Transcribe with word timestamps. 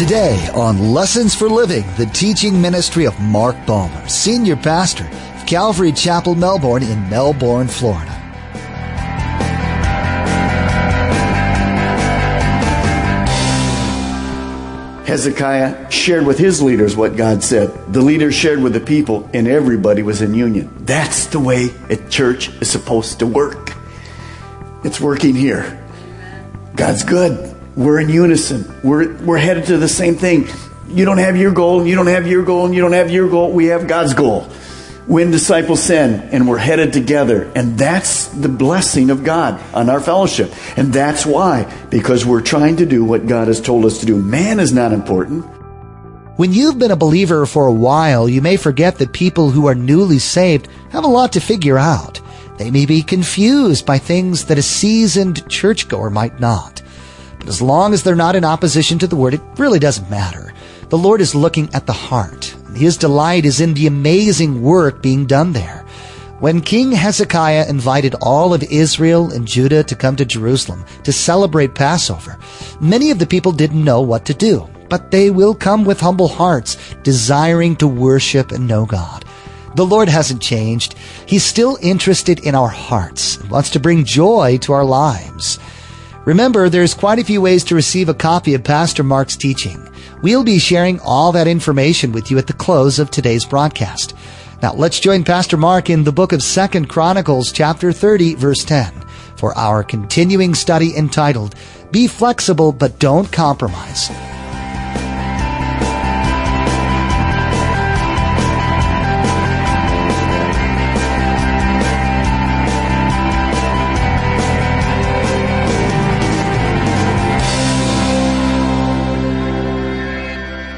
Today 0.00 0.48
on 0.54 0.94
Lessons 0.94 1.34
for 1.34 1.46
Living, 1.50 1.84
the 1.98 2.06
teaching 2.06 2.58
ministry 2.58 3.06
of 3.06 3.20
Mark 3.20 3.54
Balmer, 3.66 4.08
Senior 4.08 4.56
Pastor 4.56 5.04
of 5.04 5.46
Calvary 5.46 5.92
Chapel, 5.92 6.34
Melbourne 6.34 6.82
in 6.82 7.10
Melbourne, 7.10 7.68
Florida. 7.68 8.10
Hezekiah 15.04 15.90
shared 15.90 16.24
with 16.24 16.38
his 16.38 16.62
leaders 16.62 16.96
what 16.96 17.14
God 17.14 17.44
said. 17.44 17.68
The 17.92 18.00
leaders 18.00 18.34
shared 18.34 18.62
with 18.62 18.72
the 18.72 18.80
people, 18.80 19.28
and 19.34 19.46
everybody 19.46 20.02
was 20.02 20.22
in 20.22 20.32
union. 20.32 20.74
That's 20.86 21.26
the 21.26 21.40
way 21.40 21.68
a 21.90 21.96
church 22.08 22.48
is 22.62 22.70
supposed 22.70 23.18
to 23.18 23.26
work. 23.26 23.74
It's 24.82 24.98
working 24.98 25.34
here. 25.34 25.86
God's 26.74 27.04
good. 27.04 27.49
We're 27.76 28.00
in 28.00 28.08
unison. 28.08 28.64
We're, 28.82 29.16
we're 29.18 29.38
headed 29.38 29.66
to 29.66 29.78
the 29.78 29.88
same 29.88 30.16
thing. 30.16 30.48
You 30.88 31.04
don't 31.04 31.18
have 31.18 31.36
your 31.36 31.52
goal, 31.52 31.86
you 31.86 31.94
don't 31.94 32.08
have 32.08 32.26
your 32.26 32.42
goal, 32.42 32.66
and 32.66 32.74
you 32.74 32.80
don't 32.80 32.92
have 32.92 33.10
your 33.10 33.28
goal. 33.28 33.52
We 33.52 33.66
have 33.66 33.86
God's 33.86 34.12
goal 34.12 34.48
When 35.06 35.30
disciples 35.30 35.82
sin 35.82 36.28
and 36.30 36.48
we're 36.48 36.58
headed 36.58 36.92
together 36.92 37.50
and 37.54 37.78
that's 37.78 38.26
the 38.26 38.48
blessing 38.48 39.10
of 39.10 39.24
god 39.24 39.60
on 39.74 39.88
our 39.88 40.00
fellowship 40.00 40.52
and 40.76 40.92
that's 40.92 41.26
why 41.26 41.64
because 41.90 42.24
we're 42.24 42.42
trying 42.42 42.76
to 42.76 42.86
do 42.86 43.04
what 43.04 43.26
god 43.26 43.48
has 43.48 43.60
told 43.60 43.84
us 43.84 43.98
to 44.00 44.06
do 44.06 44.16
man 44.16 44.60
is 44.60 44.72
not 44.72 44.92
important 44.92 45.44
when 46.36 46.52
you've 46.52 46.78
been 46.78 46.92
a 46.92 46.96
believer 46.96 47.44
for 47.44 47.66
a 47.66 47.72
while 47.72 48.28
you 48.28 48.40
may 48.40 48.56
forget 48.56 48.98
that 48.98 49.12
people 49.12 49.50
who 49.50 49.66
are 49.66 49.74
newly 49.74 50.20
saved 50.20 50.68
have 50.90 51.02
a 51.02 51.08
lot 51.08 51.32
to 51.32 51.40
figure 51.40 51.78
out 51.78 52.20
they 52.58 52.70
may 52.70 52.86
be 52.86 53.02
confused 53.02 53.84
by 53.84 53.98
things 53.98 54.44
that 54.44 54.58
a 54.58 54.62
seasoned 54.62 55.48
churchgoer 55.48 56.10
might 56.10 56.38
not 56.38 56.82
but 57.40 57.48
as 57.48 57.60
long 57.60 57.92
as 57.92 58.04
they're 58.04 58.14
not 58.14 58.36
in 58.36 58.44
opposition 58.44 58.98
to 58.98 59.08
the 59.08 59.16
word 59.16 59.34
it 59.34 59.40
really 59.56 59.80
doesn't 59.80 60.08
matter 60.08 60.52
the 60.88 60.98
lord 60.98 61.20
is 61.20 61.34
looking 61.34 61.68
at 61.74 61.86
the 61.86 61.92
heart 61.92 62.54
his 62.74 62.96
delight 62.96 63.44
is 63.44 63.60
in 63.60 63.74
the 63.74 63.86
amazing 63.86 64.62
work 64.62 65.02
being 65.02 65.26
done 65.26 65.52
there. 65.52 65.84
When 66.38 66.62
King 66.62 66.92
Hezekiah 66.92 67.68
invited 67.68 68.14
all 68.22 68.54
of 68.54 68.62
Israel 68.62 69.30
and 69.32 69.46
Judah 69.46 69.84
to 69.84 69.94
come 69.94 70.16
to 70.16 70.24
Jerusalem 70.24 70.86
to 71.04 71.12
celebrate 71.12 71.74
Passover, 71.74 72.38
many 72.80 73.10
of 73.10 73.18
the 73.18 73.26
people 73.26 73.52
didn't 73.52 73.84
know 73.84 74.00
what 74.00 74.24
to 74.26 74.34
do, 74.34 74.68
but 74.88 75.10
they 75.10 75.30
will 75.30 75.54
come 75.54 75.84
with 75.84 76.00
humble 76.00 76.28
hearts, 76.28 76.78
desiring 77.02 77.76
to 77.76 77.88
worship 77.88 78.52
and 78.52 78.66
know 78.66 78.86
God. 78.86 79.24
The 79.74 79.84
Lord 79.84 80.08
hasn't 80.08 80.40
changed. 80.40 80.94
He's 81.26 81.44
still 81.44 81.76
interested 81.82 82.40
in 82.40 82.54
our 82.54 82.68
hearts 82.68 83.36
and 83.36 83.50
wants 83.50 83.70
to 83.70 83.80
bring 83.80 84.04
joy 84.04 84.58
to 84.62 84.72
our 84.72 84.84
lives. 84.84 85.58
Remember, 86.26 86.68
there's 86.68 86.92
quite 86.92 87.18
a 87.18 87.24
few 87.24 87.40
ways 87.40 87.64
to 87.64 87.74
receive 87.74 88.08
a 88.08 88.14
copy 88.14 88.54
of 88.54 88.62
Pastor 88.62 89.02
Mark's 89.02 89.36
teaching. 89.36 89.88
We'll 90.22 90.44
be 90.44 90.58
sharing 90.58 91.00
all 91.00 91.32
that 91.32 91.48
information 91.48 92.12
with 92.12 92.30
you 92.30 92.36
at 92.36 92.46
the 92.46 92.52
close 92.52 92.98
of 92.98 93.10
today's 93.10 93.46
broadcast. 93.46 94.14
Now 94.62 94.74
let's 94.74 95.00
join 95.00 95.24
Pastor 95.24 95.56
Mark 95.56 95.88
in 95.88 96.04
the 96.04 96.12
book 96.12 96.32
of 96.32 96.42
Second 96.42 96.88
Chronicles 96.88 97.50
chapter 97.50 97.92
30 97.92 98.34
verse 98.34 98.62
10 98.64 98.92
for 99.36 99.56
our 99.56 99.82
continuing 99.82 100.54
study 100.54 100.94
entitled 100.94 101.54
Be 101.90 102.06
Flexible 102.06 102.72
but 102.72 102.98
Don't 102.98 103.32
Compromise. 103.32 104.10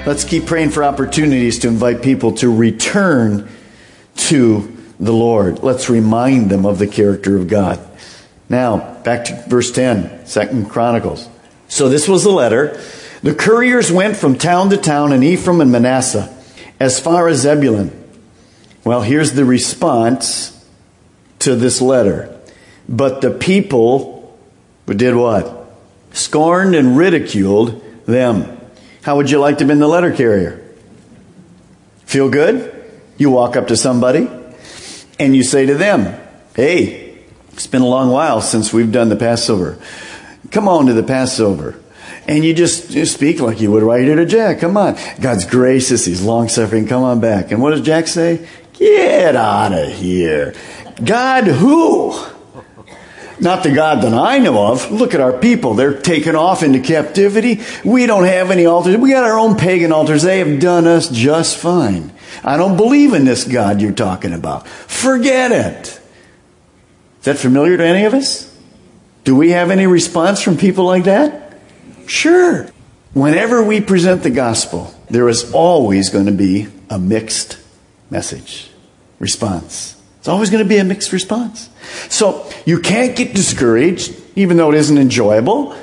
Let's 0.05 0.25
keep 0.25 0.47
praying 0.47 0.70
for 0.70 0.83
opportunities 0.83 1.61
to 1.61 1.69
invite 1.69 2.03
people 2.03 2.33
to 2.39 2.53
return 2.53 3.48
to 4.17 4.77
the 4.98 5.13
Lord. 5.13 5.63
Let's 5.63 5.89
remind 5.89 6.51
them 6.51 6.67
of 6.67 6.80
the 6.80 6.89
character 6.89 7.36
of 7.36 7.46
God. 7.46 7.79
Now, 8.48 9.01
back 9.05 9.27
to 9.27 9.45
verse 9.46 9.70
10, 9.70 10.27
Second 10.27 10.68
Chronicles. 10.70 11.29
So 11.68 11.89
this 11.89 12.08
was 12.08 12.24
the 12.24 12.33
letter. 12.33 12.80
The 13.23 13.33
couriers 13.33 13.92
went 13.92 14.17
from 14.17 14.36
town 14.36 14.70
to 14.70 14.77
town 14.77 15.12
in 15.12 15.23
Ephraim 15.23 15.61
and 15.61 15.70
Manasseh, 15.70 16.36
as 16.80 16.98
far 16.98 17.29
as 17.29 17.42
Zebulun. 17.42 17.92
Well, 18.83 19.02
here's 19.02 19.35
the 19.35 19.45
response 19.45 20.67
to 21.39 21.55
this 21.55 21.80
letter. 21.80 22.41
But 22.89 23.20
the 23.20 23.30
people 23.30 24.36
did 24.86 25.14
what? 25.14 25.73
Scorned 26.11 26.74
and 26.74 26.96
ridiculed 26.96 27.80
them. 28.05 28.58
How 29.02 29.17
would 29.17 29.30
you 29.30 29.39
like 29.39 29.58
to 29.58 29.64
have 29.64 29.68
been 29.68 29.80
the 29.80 29.89
letter 29.89 30.13
carrier? 30.13 30.63
Feel 32.07 32.29
good? 32.30 32.68
You 33.18 33.30
walk 33.30 33.57
up 33.57 33.68
to 33.68 33.77
somebody 33.77 34.29
and 35.18 35.35
you 35.36 35.42
say 35.42 35.67
to 35.67 35.74
them, 35.74 36.18
Hey, 36.55 37.18
it's 37.52 37.67
been 37.67 37.83
a 37.83 37.86
long 37.86 38.11
while 38.11 38.41
since 38.41 38.73
we've 38.73 38.92
done 38.92 39.08
the 39.08 39.17
Passover. 39.17 39.79
Come 40.51 40.68
on 40.68 40.86
to 40.86 40.92
the 40.92 41.02
Passover. 41.02 41.80
And 42.27 42.45
you 42.45 42.55
just 42.55 42.91
you 42.91 43.05
speak 43.05 43.41
like 43.41 43.61
you 43.61 43.73
would 43.73 43.83
right 43.83 44.05
here 44.05 44.17
to 44.17 44.27
Jack. 44.27 44.61
Come 44.61 44.77
on. 44.77 44.96
God's 45.20 45.45
gracious. 45.45 46.05
He's 46.05 46.23
long 46.23 46.48
suffering. 46.48 46.86
Come 46.86 47.02
on 47.02 47.20
back. 47.20 47.51
And 47.51 47.61
what 47.61 47.70
does 47.70 47.80
Jack 47.80 48.07
say? 48.07 48.46
Get 48.74 49.35
out 49.35 49.73
of 49.73 49.92
here. 49.92 50.55
God 51.05 51.45
who? 51.45 52.12
Not 53.42 53.64
the 53.64 53.73
God 53.73 54.05
that 54.05 54.14
I 54.14 54.39
know 54.39 54.69
of. 54.69 54.92
Look 54.92 55.14
at 55.14 55.20
our 55.20 55.33
people. 55.33 55.75
They're 55.75 56.01
taken 56.01 56.36
off 56.36 56.63
into 56.63 56.79
captivity. 56.79 57.61
We 57.85 58.07
don't 58.07 58.23
have 58.23 58.53
any 58.53 58.67
altars. 58.67 58.97
We 58.97 59.11
got 59.11 59.25
our 59.25 59.36
own 59.36 59.57
pagan 59.57 59.91
altars. 59.91 60.23
They 60.23 60.39
have 60.39 60.61
done 60.61 60.86
us 60.86 61.11
just 61.11 61.58
fine. 61.58 62.13
I 62.45 62.57
don't 62.57 62.77
believe 62.77 63.14
in 63.14 63.25
this 63.25 63.42
God 63.42 63.80
you're 63.80 63.91
talking 63.91 64.33
about. 64.33 64.69
Forget 64.69 65.51
it. 65.51 65.89
Is 67.19 67.25
that 67.25 67.36
familiar 67.36 67.77
to 67.77 67.85
any 67.85 68.05
of 68.05 68.14
us? 68.14 68.48
Do 69.25 69.35
we 69.35 69.51
have 69.51 69.73
any 69.73 69.89
response 69.89 70.41
from 70.41 70.57
people 70.57 70.85
like 70.85 71.05
that? 71.05 71.59
Sure. 72.07 72.69
Whenever 73.13 73.63
we 73.63 73.80
present 73.80 74.23
the 74.23 74.30
gospel, 74.30 74.95
there 75.11 75.29
is 75.29 75.53
always 75.53 76.11
going 76.11 76.27
to 76.27 76.33
be 76.33 76.69
a 76.89 76.98
mixed 76.98 77.59
message 78.09 78.70
response. 79.19 80.01
It's 80.23 80.29
always 80.29 80.51
going 80.51 80.63
to 80.63 80.69
be 80.69 80.77
a 80.77 80.85
mixed 80.85 81.13
response. 81.13 81.69
So 82.09 82.49
you 82.65 82.79
can't 82.79 83.17
get 83.17 83.35
discouraged, 83.35 84.15
even 84.37 84.57
though 84.57 84.71
it 84.71 84.77
isn't 84.77 84.97
enjoyable. 84.97 85.77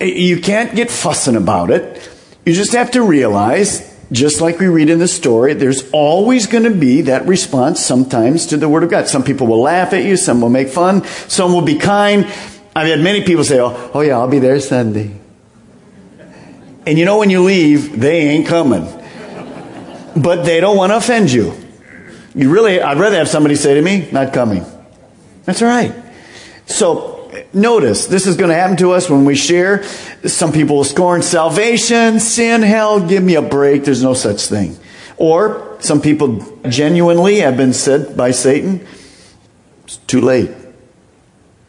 Eh, 0.00 0.04
you 0.04 0.40
can't 0.40 0.76
get 0.76 0.88
fussing 0.88 1.34
about 1.34 1.72
it. 1.72 2.08
You 2.46 2.52
just 2.52 2.74
have 2.74 2.92
to 2.92 3.02
realize, 3.02 3.92
just 4.12 4.40
like 4.40 4.60
we 4.60 4.68
read 4.68 4.88
in 4.88 5.00
the 5.00 5.08
story, 5.08 5.54
there's 5.54 5.90
always 5.90 6.46
going 6.46 6.62
to 6.62 6.70
be 6.70 7.00
that 7.00 7.26
response 7.26 7.84
sometimes 7.84 8.46
to 8.46 8.56
the 8.56 8.68
Word 8.68 8.84
of 8.84 8.90
God. 8.90 9.08
Some 9.08 9.24
people 9.24 9.48
will 9.48 9.62
laugh 9.62 9.92
at 9.92 10.04
you, 10.04 10.16
some 10.16 10.40
will 10.40 10.48
make 10.48 10.68
fun, 10.68 11.02
some 11.26 11.52
will 11.52 11.62
be 11.62 11.76
kind. 11.76 12.26
I've 12.76 12.86
had 12.86 13.00
many 13.00 13.24
people 13.24 13.42
say, 13.42 13.58
oh, 13.58 13.90
oh 13.94 14.00
yeah, 14.02 14.16
I'll 14.16 14.28
be 14.28 14.38
there 14.38 14.60
Sunday. 14.60 15.10
And 16.86 16.96
you 16.96 17.04
know 17.04 17.18
when 17.18 17.30
you 17.30 17.42
leave, 17.42 17.98
they 17.98 18.28
ain't 18.28 18.46
coming. 18.46 18.86
But 20.16 20.44
they 20.44 20.60
don't 20.60 20.76
want 20.76 20.92
to 20.92 20.98
offend 20.98 21.32
you. 21.32 21.61
You 22.34 22.50
really, 22.50 22.80
I'd 22.80 22.98
rather 22.98 23.16
have 23.16 23.28
somebody 23.28 23.56
say 23.56 23.74
to 23.74 23.82
me, 23.82 24.08
not 24.10 24.32
coming. 24.32 24.64
That's 25.44 25.60
all 25.60 25.68
right. 25.68 25.94
So 26.66 27.30
notice 27.52 28.06
this 28.06 28.26
is 28.26 28.36
going 28.36 28.48
to 28.48 28.54
happen 28.54 28.76
to 28.78 28.92
us 28.92 29.10
when 29.10 29.24
we 29.24 29.34
share. 29.34 29.84
Some 30.24 30.52
people 30.52 30.76
will 30.76 30.84
scorn 30.84 31.22
salvation, 31.22 32.20
sin, 32.20 32.62
hell, 32.62 33.06
give 33.06 33.22
me 33.22 33.34
a 33.34 33.42
break. 33.42 33.84
There's 33.84 34.02
no 34.02 34.14
such 34.14 34.46
thing. 34.46 34.76
Or 35.16 35.76
some 35.80 36.00
people 36.00 36.58
genuinely 36.68 37.40
have 37.40 37.56
been 37.56 37.72
said 37.72 38.16
by 38.16 38.30
Satan, 38.30 38.86
it's 39.84 39.98
too 39.98 40.20
late. 40.20 40.50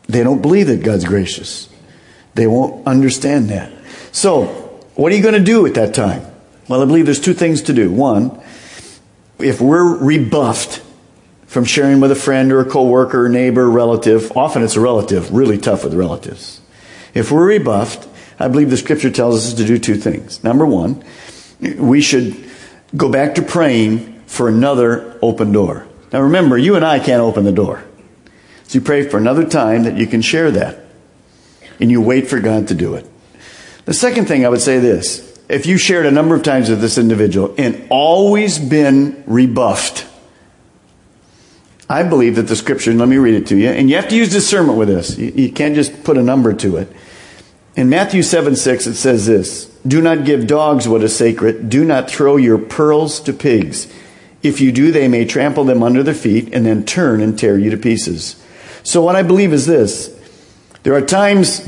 They 0.08 0.24
don't 0.24 0.42
believe 0.42 0.68
that 0.68 0.84
God's 0.84 1.06
gracious. 1.06 1.70
They 2.36 2.48
won't 2.48 2.86
understand 2.88 3.50
that. 3.50 3.72
So, 4.12 4.46
what 4.96 5.12
are 5.12 5.16
you 5.16 5.24
going 5.24 5.34
to 5.34 5.40
do 5.40 5.66
at 5.66 5.74
that 5.76 5.94
time? 5.94 6.26
Well, 6.68 6.82
I 6.82 6.86
believe 6.86 7.06
there's 7.06 7.20
two 7.20 7.34
things 7.34 7.64
to 7.64 7.74
do. 7.74 7.92
One, 7.92 8.42
if 9.40 9.60
we're 9.62 9.98
rebuffed 9.98 10.82
from 11.54 11.66
sharing 11.66 12.00
with 12.00 12.12
a 12.12 12.16
friend 12.16 12.52
or 12.52 12.62
a 12.62 12.66
coworker, 12.66 13.26
or 13.26 13.30
neighbor, 13.30 13.70
relative. 13.70 14.36
Often 14.36 14.64
it's 14.64 14.76
a 14.76 14.80
relative, 14.80 15.32
really 15.32 15.60
tough 15.60 15.84
with 15.84 15.94
relatives. 15.94 16.60
If 17.14 17.32
we're 17.32 17.46
rebuffed, 17.46 18.08
I 18.40 18.48
believe 18.48 18.72
the 18.72 18.78
scripture 18.78 19.12
tells 19.12 19.46
us 19.46 19.54
to 19.54 19.64
do 19.64 19.78
two 19.78 19.94
things. 19.94 20.44
Number 20.44 20.66
one, 20.66 21.04
we 21.78 22.02
should 22.02 22.50
go 22.98 23.08
back 23.08 23.36
to 23.36 23.44
praying 23.44 24.22
for 24.26 24.50
another 24.50 25.20
open 25.22 25.52
door. 25.52 25.88
Now 26.12 26.22
remember, 26.22 26.58
you 26.58 26.76
and 26.76 26.84
I 26.84 26.98
can't 26.98 27.22
open 27.22 27.44
the 27.44 27.52
door. 27.52 27.84
So 28.64 28.80
you 28.80 28.82
pray 28.82 29.08
for 29.08 29.18
another 29.18 29.48
time 29.48 29.84
that 29.84 29.96
you 29.96 30.08
can 30.08 30.24
share 30.24 30.50
that. 30.50 30.80
And 31.80 31.92
you 31.92 32.02
wait 32.02 32.28
for 32.28 32.40
God 32.40 32.68
to 32.70 32.74
do 32.74 32.96
it. 32.96 33.08
The 33.86 33.94
second 33.94 34.28
thing 34.28 34.44
I 34.44 34.50
would 34.50 34.62
say 34.62 34.80
this. 34.80 35.33
If 35.50 35.66
you 35.66 35.78
shared 35.78 36.06
a 36.06 36.12
number 36.12 36.36
of 36.36 36.44
times 36.44 36.70
with 36.70 36.82
this 36.82 36.98
individual 36.98 37.54
and 37.58 37.88
always 37.90 38.60
been 38.60 39.24
rebuffed, 39.28 40.08
I 41.90 42.04
believe 42.04 42.38
that 42.38 42.44
the 42.44 42.56
scripture, 42.56 42.94
let 42.94 43.08
me 43.08 43.18
read 43.18 43.36
it 43.36 43.48
to 43.48 43.58
you, 43.58 43.70
and 43.70 43.90
you 43.90 43.98
have 43.98 44.08
to 44.10 44.16
use 44.16 44.32
discernment 44.32 44.78
with 44.78 44.88
this. 44.88 45.18
You, 45.18 45.32
you 45.36 45.52
can't 45.52 45.76
just 45.76 46.04
put 46.04 46.18
a 46.18 46.24
number 46.24 46.54
to 46.54 46.78
it. 46.78 46.92
In 47.76 47.90
Matthew 47.90 48.24
7 48.24 48.56
6, 48.56 48.88
it 48.88 48.96
says 48.96 49.26
this 49.26 49.66
Do 49.86 50.02
not 50.02 50.26
give 50.26 50.48
dogs 50.48 50.88
what 50.88 51.04
is 51.04 51.16
sacred. 51.16 51.70
Do 51.70 51.84
not 51.84 52.10
throw 52.10 52.38
your 52.38 52.58
pearls 52.58 53.20
to 53.22 53.34
pigs. 53.34 53.92
If 54.42 54.60
you 54.60 54.72
do, 54.72 54.92
they 54.92 55.08
may 55.08 55.26
trample 55.26 55.64
them 55.64 55.84
under 55.84 56.04
their 56.04 56.14
feet 56.14 56.54
and 56.54 56.66
then 56.66 56.86
turn 56.86 57.22
and 57.22 57.38
tear 57.38 57.58
you 57.58 57.70
to 57.72 57.78
pieces. 57.78 58.42
So, 58.84 59.02
what 59.02 59.16
I 59.16 59.24
believe 59.24 59.54
is 59.54 59.66
this 59.66 60.10
there 60.84 60.94
are 60.94 61.02
times, 61.02 61.62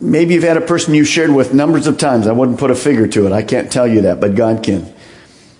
maybe 0.00 0.34
you've 0.34 0.42
had 0.42 0.56
a 0.56 0.62
person 0.62 0.94
you 0.94 1.04
shared 1.04 1.30
with 1.30 1.54
numbers 1.54 1.86
of 1.86 1.98
times. 1.98 2.26
I 2.26 2.32
wouldn't 2.32 2.58
put 2.58 2.70
a 2.70 2.74
figure 2.74 3.06
to 3.06 3.26
it. 3.26 3.32
I 3.32 3.42
can't 3.42 3.70
tell 3.70 3.86
you 3.86 4.02
that, 4.02 4.20
but 4.20 4.34
God 4.34 4.62
can. 4.62 4.92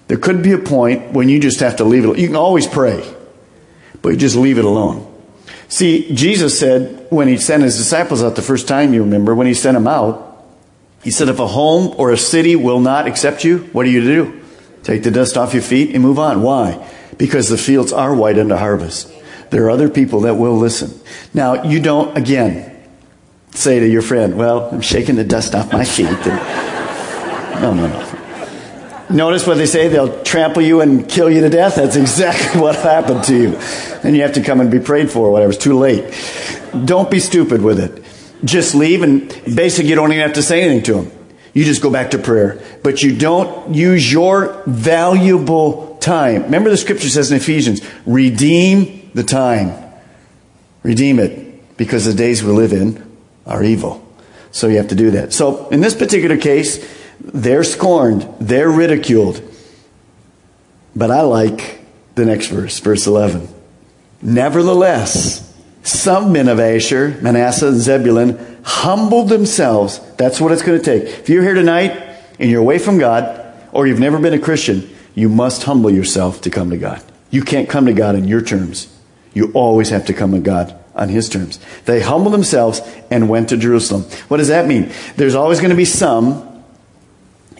There 0.08 0.18
could 0.18 0.42
be 0.42 0.52
a 0.52 0.58
point 0.58 1.12
when 1.12 1.28
you 1.28 1.38
just 1.38 1.60
have 1.60 1.76
to 1.76 1.84
leave 1.84 2.04
it. 2.04 2.18
You 2.18 2.26
can 2.26 2.36
always 2.36 2.66
pray, 2.66 3.02
but 4.02 4.08
you 4.08 4.16
just 4.16 4.36
leave 4.36 4.58
it 4.58 4.64
alone. 4.64 5.06
See, 5.68 6.12
Jesus 6.14 6.58
said 6.58 7.06
when 7.10 7.28
he 7.28 7.36
sent 7.36 7.62
his 7.62 7.76
disciples 7.76 8.22
out 8.22 8.34
the 8.34 8.42
first 8.42 8.66
time, 8.66 8.92
you 8.92 9.02
remember, 9.04 9.34
when 9.34 9.46
he 9.46 9.54
sent 9.54 9.76
them 9.76 9.86
out, 9.86 10.26
he 11.02 11.10
said, 11.10 11.28
if 11.28 11.38
a 11.38 11.46
home 11.46 11.94
or 11.96 12.10
a 12.10 12.16
city 12.16 12.56
will 12.56 12.80
not 12.80 13.06
accept 13.06 13.44
you, 13.44 13.58
what 13.72 13.84
do 13.84 13.90
you 13.90 14.00
to 14.00 14.06
do? 14.06 14.42
Take 14.82 15.02
the 15.02 15.10
dust 15.10 15.36
off 15.36 15.54
your 15.54 15.62
feet 15.62 15.94
and 15.94 16.02
move 16.02 16.18
on. 16.18 16.42
Why? 16.42 16.86
Because 17.16 17.48
the 17.48 17.56
fields 17.56 17.92
are 17.92 18.14
white 18.14 18.38
unto 18.38 18.56
harvest. 18.56 19.12
There 19.50 19.64
are 19.64 19.70
other 19.70 19.88
people 19.88 20.20
that 20.22 20.34
will 20.34 20.56
listen. 20.56 20.90
Now, 21.32 21.62
you 21.64 21.80
don't, 21.80 22.16
again, 22.16 22.79
say 23.52 23.80
to 23.80 23.88
your 23.88 24.02
friend, 24.02 24.36
well, 24.36 24.68
I'm 24.70 24.80
shaking 24.80 25.16
the 25.16 25.24
dust 25.24 25.54
off 25.54 25.72
my 25.72 25.84
feet. 25.84 26.06
And, 26.06 27.62
no, 27.62 27.74
no, 27.74 27.86
no. 27.86 28.20
Notice 29.10 29.44
what 29.44 29.56
they 29.56 29.66
say, 29.66 29.88
they'll 29.88 30.22
trample 30.22 30.62
you 30.62 30.80
and 30.80 31.08
kill 31.08 31.28
you 31.28 31.40
to 31.40 31.50
death. 31.50 31.74
That's 31.74 31.96
exactly 31.96 32.60
what 32.62 32.76
happened 32.76 33.24
to 33.24 33.36
you. 33.36 33.56
And 34.04 34.14
you 34.14 34.22
have 34.22 34.34
to 34.34 34.42
come 34.42 34.60
and 34.60 34.70
be 34.70 34.78
prayed 34.78 35.10
for, 35.10 35.30
whatever. 35.30 35.52
It's 35.52 35.62
too 35.62 35.78
late. 35.78 36.14
Don't 36.84 37.10
be 37.10 37.18
stupid 37.18 37.60
with 37.60 37.80
it. 37.80 38.04
Just 38.44 38.74
leave 38.74 39.02
and 39.02 39.28
basically 39.54 39.90
you 39.90 39.96
don't 39.96 40.12
even 40.12 40.22
have 40.22 40.34
to 40.34 40.42
say 40.42 40.62
anything 40.62 40.84
to 40.84 40.94
them. 40.94 41.12
You 41.52 41.64
just 41.64 41.82
go 41.82 41.90
back 41.90 42.12
to 42.12 42.18
prayer. 42.18 42.62
But 42.84 43.02
you 43.02 43.16
don't 43.16 43.74
use 43.74 44.10
your 44.10 44.62
valuable 44.66 45.96
time. 45.96 46.44
Remember 46.44 46.70
the 46.70 46.76
scripture 46.76 47.08
says 47.08 47.32
in 47.32 47.36
Ephesians, 47.36 47.82
redeem 48.06 49.10
the 49.12 49.24
time. 49.24 49.72
Redeem 50.84 51.18
it 51.18 51.76
because 51.76 52.04
the 52.04 52.14
days 52.14 52.44
we 52.44 52.52
live 52.52 52.72
in 52.72 53.09
are 53.46 53.62
evil. 53.62 54.06
So 54.52 54.66
you 54.66 54.76
have 54.78 54.88
to 54.88 54.94
do 54.94 55.12
that. 55.12 55.32
So 55.32 55.68
in 55.68 55.80
this 55.80 55.94
particular 55.94 56.36
case, 56.36 56.84
they're 57.20 57.64
scorned, 57.64 58.26
they're 58.40 58.70
ridiculed. 58.70 59.42
But 60.96 61.10
I 61.10 61.20
like 61.22 61.80
the 62.14 62.24
next 62.24 62.48
verse, 62.48 62.78
verse 62.80 63.06
11. 63.06 63.48
Nevertheless, 64.22 65.46
some 65.82 66.32
men 66.32 66.48
of 66.48 66.58
Asher, 66.58 67.18
Manasseh, 67.22 67.68
and 67.68 67.80
Zebulun 67.80 68.58
humbled 68.64 69.28
themselves. 69.28 70.00
That's 70.16 70.40
what 70.40 70.52
it's 70.52 70.62
going 70.62 70.78
to 70.78 70.84
take. 70.84 71.04
If 71.04 71.28
you're 71.28 71.42
here 71.42 71.54
tonight 71.54 71.92
and 72.38 72.50
you're 72.50 72.60
away 72.60 72.78
from 72.78 72.98
God, 72.98 73.38
or 73.72 73.86
you've 73.86 74.00
never 74.00 74.18
been 74.18 74.34
a 74.34 74.38
Christian, 74.38 74.90
you 75.14 75.28
must 75.28 75.62
humble 75.62 75.90
yourself 75.90 76.40
to 76.42 76.50
come 76.50 76.70
to 76.70 76.76
God. 76.76 77.02
You 77.30 77.42
can't 77.42 77.68
come 77.68 77.86
to 77.86 77.92
God 77.92 78.16
in 78.16 78.26
your 78.26 78.42
terms. 78.42 78.92
You 79.32 79.52
always 79.52 79.90
have 79.90 80.06
to 80.06 80.12
come 80.12 80.32
to 80.32 80.40
God 80.40 80.79
on 81.00 81.08
his 81.08 81.28
terms. 81.28 81.58
They 81.86 82.00
humbled 82.00 82.34
themselves 82.34 82.80
and 83.10 83.28
went 83.28 83.48
to 83.48 83.56
Jerusalem. 83.56 84.02
What 84.28 84.36
does 84.36 84.48
that 84.48 84.68
mean? 84.68 84.92
There's 85.16 85.34
always 85.34 85.58
going 85.58 85.70
to 85.70 85.76
be 85.76 85.86
some 85.86 86.62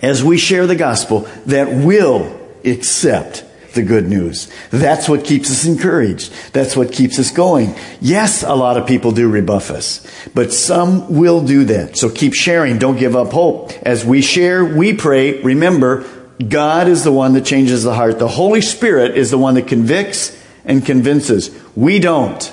as 0.03 0.23
we 0.23 0.39
share 0.39 0.67
the 0.67 0.77
gospel 0.77 1.21
that 1.47 1.69
will 1.69 2.39
accept 2.65 3.45
the 3.75 3.83
good 3.83 4.09
news. 4.09 4.51
That's 4.71 5.09
what 5.09 5.25
keeps 5.25 5.51
us 5.51 5.65
encouraged. 5.65 6.33
That's 6.53 6.77
what 6.77 6.93
keeps 6.93 7.19
us 7.19 7.31
going. 7.31 7.75
Yes, 8.01 8.43
a 8.43 8.55
lot 8.55 8.77
of 8.77 8.87
people 8.87 9.13
do 9.13 9.29
rebuff 9.29 9.71
us, 9.71 10.07
but 10.35 10.53
some 10.53 11.15
will 11.15 11.45
do 11.45 11.65
that. 11.65 11.97
So 11.97 12.11
keep 12.11 12.35
sharing. 12.35 12.79
Don't 12.79 12.99
give 12.99 13.17
up 13.17 13.33
hope. 13.33 13.73
As 13.83 14.05
we 14.05 14.23
share, 14.23 14.65
we 14.65 14.93
pray. 14.93 15.41
Remember, 15.43 16.05
God 16.47 16.89
is 16.89 17.05
the 17.05 17.13
one 17.13 17.35
that 17.35 17.45
changes 17.45 17.85
the 17.85 17.95
heart. 17.95 18.19
The 18.19 18.29
Holy 18.29 18.61
Spirit 18.61 19.17
is 19.17 19.31
the 19.31 19.39
one 19.39 19.55
that 19.55 19.69
convicts 19.69 20.37
and 20.65 20.85
convinces. 20.85 21.51
We 21.77 22.01
don't. 22.01 22.53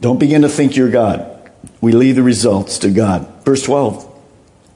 Don't 0.00 0.18
begin 0.18 0.42
to 0.42 0.48
think 0.48 0.76
you're 0.76 0.90
God. 0.90 1.50
We 1.80 1.92
leave 1.92 2.16
the 2.16 2.22
results 2.22 2.78
to 2.80 2.90
God. 2.90 3.26
Verse 3.44 3.62
12. 3.62 4.06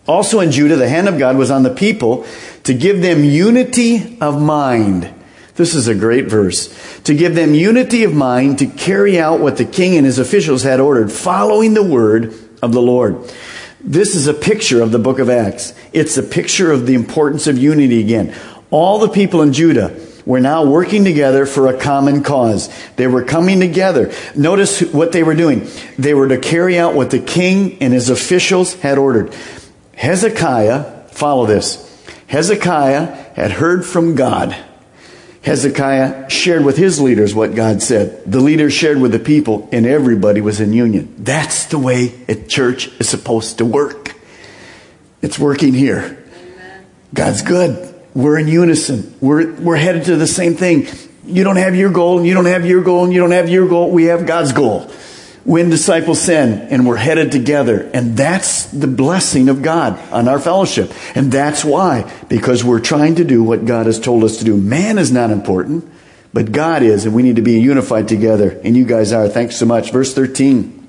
Also 0.06 0.40
in 0.40 0.50
Judah, 0.50 0.76
the 0.76 0.88
hand 0.88 1.08
of 1.08 1.18
God 1.18 1.36
was 1.36 1.50
on 1.50 1.62
the 1.62 1.70
people 1.70 2.26
to 2.64 2.74
give 2.74 3.02
them 3.02 3.22
unity 3.22 4.18
of 4.20 4.40
mind. 4.40 5.12
This 5.54 5.74
is 5.74 5.86
a 5.86 5.94
great 5.94 6.26
verse. 6.26 7.00
To 7.02 7.14
give 7.14 7.34
them 7.34 7.54
unity 7.54 8.04
of 8.04 8.14
mind 8.14 8.58
to 8.60 8.66
carry 8.66 9.20
out 9.20 9.40
what 9.40 9.58
the 9.58 9.64
king 9.64 9.96
and 9.96 10.06
his 10.06 10.18
officials 10.18 10.62
had 10.62 10.80
ordered, 10.80 11.12
following 11.12 11.74
the 11.74 11.82
word 11.82 12.34
of 12.62 12.72
the 12.72 12.82
Lord. 12.82 13.32
This 13.80 14.14
is 14.14 14.26
a 14.26 14.34
picture 14.34 14.80
of 14.80 14.92
the 14.92 14.98
book 14.98 15.18
of 15.18 15.28
Acts. 15.28 15.74
It's 15.92 16.16
a 16.16 16.22
picture 16.22 16.72
of 16.72 16.86
the 16.86 16.94
importance 16.94 17.46
of 17.46 17.58
unity 17.58 18.00
again. 18.00 18.34
All 18.70 18.98
the 18.98 19.08
people 19.08 19.42
in 19.42 19.52
Judah 19.52 19.88
were 20.24 20.40
now 20.40 20.64
working 20.64 21.04
together 21.04 21.46
for 21.46 21.68
a 21.68 21.78
common 21.78 22.22
cause. 22.22 22.68
They 22.96 23.06
were 23.06 23.24
coming 23.24 23.60
together. 23.60 24.12
Notice 24.34 24.80
what 24.80 25.12
they 25.12 25.22
were 25.22 25.34
doing. 25.34 25.68
They 25.98 26.14
were 26.14 26.28
to 26.28 26.38
carry 26.38 26.78
out 26.78 26.94
what 26.94 27.10
the 27.10 27.18
king 27.18 27.82
and 27.82 27.92
his 27.92 28.10
officials 28.10 28.74
had 28.74 28.98
ordered. 28.98 29.34
Hezekiah, 29.96 31.08
follow 31.08 31.46
this. 31.46 31.88
Hezekiah 32.28 33.06
had 33.34 33.52
heard 33.52 33.84
from 33.84 34.14
God. 34.14 34.56
Hezekiah 35.42 36.30
shared 36.30 36.64
with 36.64 36.76
his 36.76 37.00
leaders 37.00 37.34
what 37.34 37.54
God 37.54 37.82
said. 37.82 38.22
The 38.30 38.40
leaders 38.40 38.72
shared 38.72 39.00
with 39.00 39.10
the 39.10 39.18
people, 39.18 39.68
and 39.72 39.86
everybody 39.86 40.40
was 40.40 40.60
in 40.60 40.72
union. 40.72 41.14
That's 41.18 41.66
the 41.66 41.78
way 41.78 42.14
a 42.28 42.36
church 42.36 42.86
is 43.00 43.08
supposed 43.08 43.58
to 43.58 43.64
work. 43.64 44.14
It's 45.20 45.38
working 45.38 45.74
here. 45.74 46.24
God's 47.12 47.42
good. 47.42 47.91
We're 48.14 48.38
in 48.38 48.48
unison. 48.48 49.14
We're, 49.20 49.52
we're 49.54 49.76
headed 49.76 50.04
to 50.06 50.16
the 50.16 50.26
same 50.26 50.54
thing. 50.54 50.86
You 51.24 51.44
don't 51.44 51.56
have 51.56 51.74
your 51.74 51.90
goal, 51.90 52.18
and 52.18 52.26
you 52.26 52.34
don't 52.34 52.46
have 52.46 52.66
your 52.66 52.82
goal, 52.82 53.04
and 53.04 53.12
you 53.12 53.20
don't 53.20 53.30
have 53.30 53.48
your 53.48 53.68
goal. 53.68 53.90
We 53.90 54.04
have 54.04 54.26
God's 54.26 54.52
goal 54.52 54.90
when 55.44 55.70
disciples 55.70 56.20
sin, 56.20 56.68
and 56.70 56.86
we're 56.86 56.96
headed 56.96 57.32
together. 57.32 57.90
And 57.92 58.16
that's 58.16 58.66
the 58.66 58.86
blessing 58.86 59.48
of 59.48 59.62
God 59.62 59.98
on 60.12 60.28
our 60.28 60.38
fellowship. 60.38 60.92
And 61.16 61.32
that's 61.32 61.64
why, 61.64 62.10
because 62.28 62.62
we're 62.62 62.80
trying 62.80 63.16
to 63.16 63.24
do 63.24 63.42
what 63.42 63.64
God 63.64 63.86
has 63.86 63.98
told 63.98 64.24
us 64.24 64.38
to 64.38 64.44
do. 64.44 64.56
Man 64.56 64.98
is 64.98 65.10
not 65.10 65.30
important, 65.30 65.90
but 66.32 66.52
God 66.52 66.82
is, 66.82 67.04
and 67.06 67.14
we 67.14 67.22
need 67.22 67.36
to 67.36 67.42
be 67.42 67.60
unified 67.60 68.08
together. 68.08 68.60
And 68.64 68.76
you 68.76 68.84
guys 68.84 69.12
are. 69.12 69.28
Thanks 69.28 69.56
so 69.56 69.66
much. 69.66 69.90
Verse 69.90 70.14
13. 70.14 70.80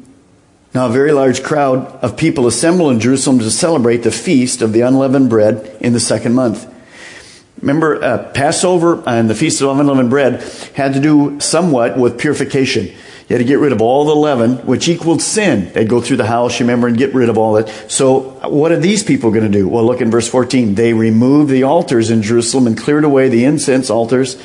Now, 0.74 0.88
a 0.88 0.92
very 0.92 1.12
large 1.12 1.44
crowd 1.44 1.86
of 2.04 2.18
people 2.18 2.48
assemble 2.48 2.90
in 2.90 3.00
Jerusalem 3.00 3.40
to 3.40 3.52
celebrate 3.52 3.98
the 3.98 4.12
feast 4.12 4.62
of 4.62 4.74
the 4.74 4.82
unleavened 4.82 5.30
bread 5.30 5.78
in 5.80 5.94
the 5.94 6.00
second 6.00 6.34
month. 6.34 6.73
Remember, 7.64 8.04
uh, 8.04 8.30
Passover 8.34 9.02
and 9.08 9.30
the 9.30 9.36
Feast 9.36 9.62
of 9.62 9.80
Unleavened 9.80 10.10
Bread 10.10 10.44
had 10.76 10.96
to 10.96 11.00
do 11.00 11.40
somewhat 11.40 11.98
with 11.98 12.20
purification. 12.20 12.88
You 12.88 12.98
had 13.30 13.38
to 13.38 13.46
get 13.46 13.60
rid 13.60 13.72
of 13.72 13.82
all 13.82 14.04
the 14.04 14.14
leaven, 14.14 14.58
which 14.66 14.90
equaled 14.90 15.22
sin. 15.22 15.72
They'd 15.72 15.88
go 15.88 16.02
through 16.02 16.18
the 16.18 16.26
house, 16.26 16.60
you 16.60 16.66
remember, 16.66 16.90
and 16.90 16.98
get 16.98 17.14
rid 17.14 17.30
of 17.30 17.38
all 17.38 17.54
that. 17.54 17.70
So, 17.90 18.20
what 18.50 18.74
are 18.74 18.80
these 18.80 19.02
people 19.02 19.32
going 19.32 19.50
to 19.50 19.58
do? 19.58 19.70
Well, 19.70 19.86
look 19.86 20.02
in 20.02 20.12
verse 20.12 20.28
14. 20.28 20.76
They 20.76 20.92
removed 20.92 21.52
the 21.52 21.64
altars 21.64 22.10
in 22.10 22.22
Jerusalem 22.22 22.68
and 22.68 22.78
cleared 22.78 23.06
away 23.06 23.30
the 23.30 23.46
incense 23.46 23.90
altars. 23.90 24.36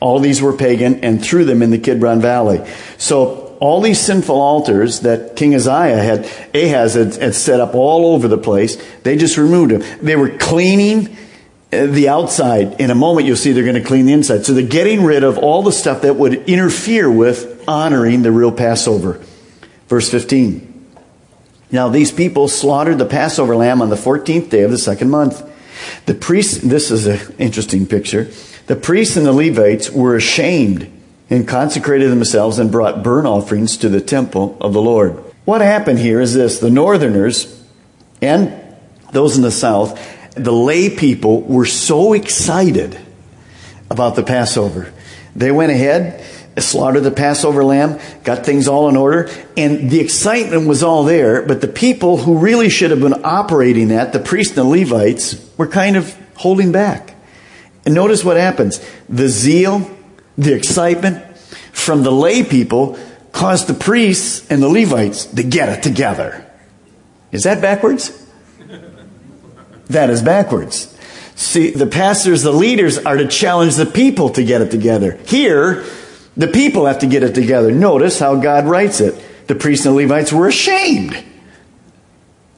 All 0.00 0.18
these 0.18 0.40
were 0.40 0.54
pagan 0.54 1.04
and 1.04 1.22
threw 1.22 1.44
them 1.44 1.60
in 1.60 1.68
the 1.70 1.78
Kidron 1.78 2.22
Valley. 2.22 2.66
So, 2.96 3.58
all 3.60 3.82
these 3.82 4.00
sinful 4.00 4.40
altars 4.40 5.00
that 5.00 5.36
King 5.36 5.54
Uzziah 5.54 6.02
had, 6.02 6.24
Ahaz 6.54 6.94
had, 6.94 7.14
had 7.16 7.34
set 7.34 7.60
up 7.60 7.74
all 7.74 8.14
over 8.14 8.26
the 8.26 8.38
place, 8.38 8.82
they 9.02 9.18
just 9.18 9.36
removed 9.36 9.72
them. 9.72 9.98
They 10.00 10.16
were 10.16 10.30
cleaning 10.30 11.14
the 11.86 12.08
outside. 12.08 12.80
In 12.80 12.90
a 12.90 12.94
moment, 12.94 13.26
you'll 13.26 13.36
see 13.36 13.52
they're 13.52 13.64
going 13.64 13.74
to 13.74 13.82
clean 13.82 14.06
the 14.06 14.12
inside. 14.12 14.46
So 14.46 14.52
they're 14.52 14.66
getting 14.66 15.04
rid 15.04 15.24
of 15.24 15.38
all 15.38 15.62
the 15.62 15.72
stuff 15.72 16.02
that 16.02 16.16
would 16.16 16.48
interfere 16.48 17.10
with 17.10 17.62
honoring 17.68 18.22
the 18.22 18.32
real 18.32 18.52
Passover. 18.52 19.20
Verse 19.88 20.10
15. 20.10 20.70
Now 21.70 21.88
these 21.88 22.12
people 22.12 22.48
slaughtered 22.48 22.98
the 22.98 23.06
Passover 23.06 23.56
lamb 23.56 23.82
on 23.82 23.90
the 23.90 23.96
14th 23.96 24.50
day 24.50 24.62
of 24.62 24.70
the 24.70 24.78
second 24.78 25.10
month. 25.10 25.42
The 26.06 26.14
priests, 26.14 26.58
this 26.58 26.90
is 26.90 27.06
an 27.06 27.34
interesting 27.38 27.86
picture. 27.86 28.30
The 28.66 28.76
priests 28.76 29.16
and 29.16 29.26
the 29.26 29.32
Levites 29.32 29.90
were 29.90 30.16
ashamed 30.16 30.90
and 31.28 31.48
consecrated 31.48 32.10
themselves 32.10 32.58
and 32.58 32.70
brought 32.70 33.02
burnt 33.02 33.26
offerings 33.26 33.76
to 33.78 33.88
the 33.88 34.00
temple 34.00 34.56
of 34.60 34.72
the 34.72 34.80
Lord. 34.80 35.12
What 35.44 35.60
happened 35.60 35.98
here 35.98 36.20
is 36.20 36.34
this 36.34 36.58
the 36.58 36.70
northerners 36.70 37.62
and 38.22 38.52
those 39.12 39.36
in 39.36 39.42
the 39.42 39.50
south 39.50 39.98
the 40.34 40.52
lay 40.52 40.90
people 40.90 41.42
were 41.42 41.66
so 41.66 42.12
excited 42.12 42.98
about 43.90 44.16
the 44.16 44.22
Passover. 44.22 44.92
They 45.36 45.50
went 45.50 45.72
ahead, 45.72 46.24
slaughtered 46.58 47.02
the 47.04 47.10
Passover 47.10 47.64
lamb, 47.64 47.98
got 48.22 48.44
things 48.44 48.68
all 48.68 48.88
in 48.88 48.96
order, 48.96 49.28
and 49.56 49.90
the 49.90 50.00
excitement 50.00 50.66
was 50.66 50.82
all 50.82 51.04
there, 51.04 51.42
but 51.42 51.60
the 51.60 51.68
people 51.68 52.18
who 52.18 52.38
really 52.38 52.70
should 52.70 52.90
have 52.90 53.00
been 53.00 53.24
operating 53.24 53.88
that, 53.88 54.12
the 54.12 54.20
priests 54.20 54.56
and 54.56 54.66
the 54.66 54.70
Levites, 54.70 55.50
were 55.56 55.66
kind 55.66 55.96
of 55.96 56.16
holding 56.36 56.72
back. 56.72 57.14
And 57.84 57.94
notice 57.94 58.24
what 58.24 58.36
happens. 58.36 58.84
The 59.08 59.28
zeal, 59.28 59.90
the 60.38 60.54
excitement 60.54 61.36
from 61.72 62.02
the 62.02 62.12
lay 62.12 62.42
people 62.42 62.98
caused 63.32 63.66
the 63.66 63.74
priests 63.74 64.48
and 64.50 64.62
the 64.62 64.68
Levites 64.68 65.26
to 65.26 65.42
get 65.42 65.68
it 65.68 65.82
together. 65.82 66.50
Is 67.30 67.42
that 67.42 67.60
backwards? 67.60 68.23
That 69.88 70.10
is 70.10 70.22
backwards. 70.22 70.90
See, 71.36 71.70
the 71.70 71.86
pastors, 71.86 72.42
the 72.42 72.52
leaders 72.52 72.98
are 72.98 73.16
to 73.16 73.26
challenge 73.26 73.74
the 73.74 73.86
people 73.86 74.30
to 74.30 74.44
get 74.44 74.62
it 74.62 74.70
together. 74.70 75.18
Here, 75.26 75.84
the 76.36 76.48
people 76.48 76.86
have 76.86 77.00
to 77.00 77.06
get 77.06 77.22
it 77.22 77.34
together. 77.34 77.72
Notice 77.72 78.18
how 78.18 78.36
God 78.36 78.66
writes 78.66 79.00
it. 79.00 79.20
The 79.46 79.54
priests 79.54 79.84
and 79.84 79.96
Levites 79.96 80.32
were 80.32 80.48
ashamed. 80.48 81.22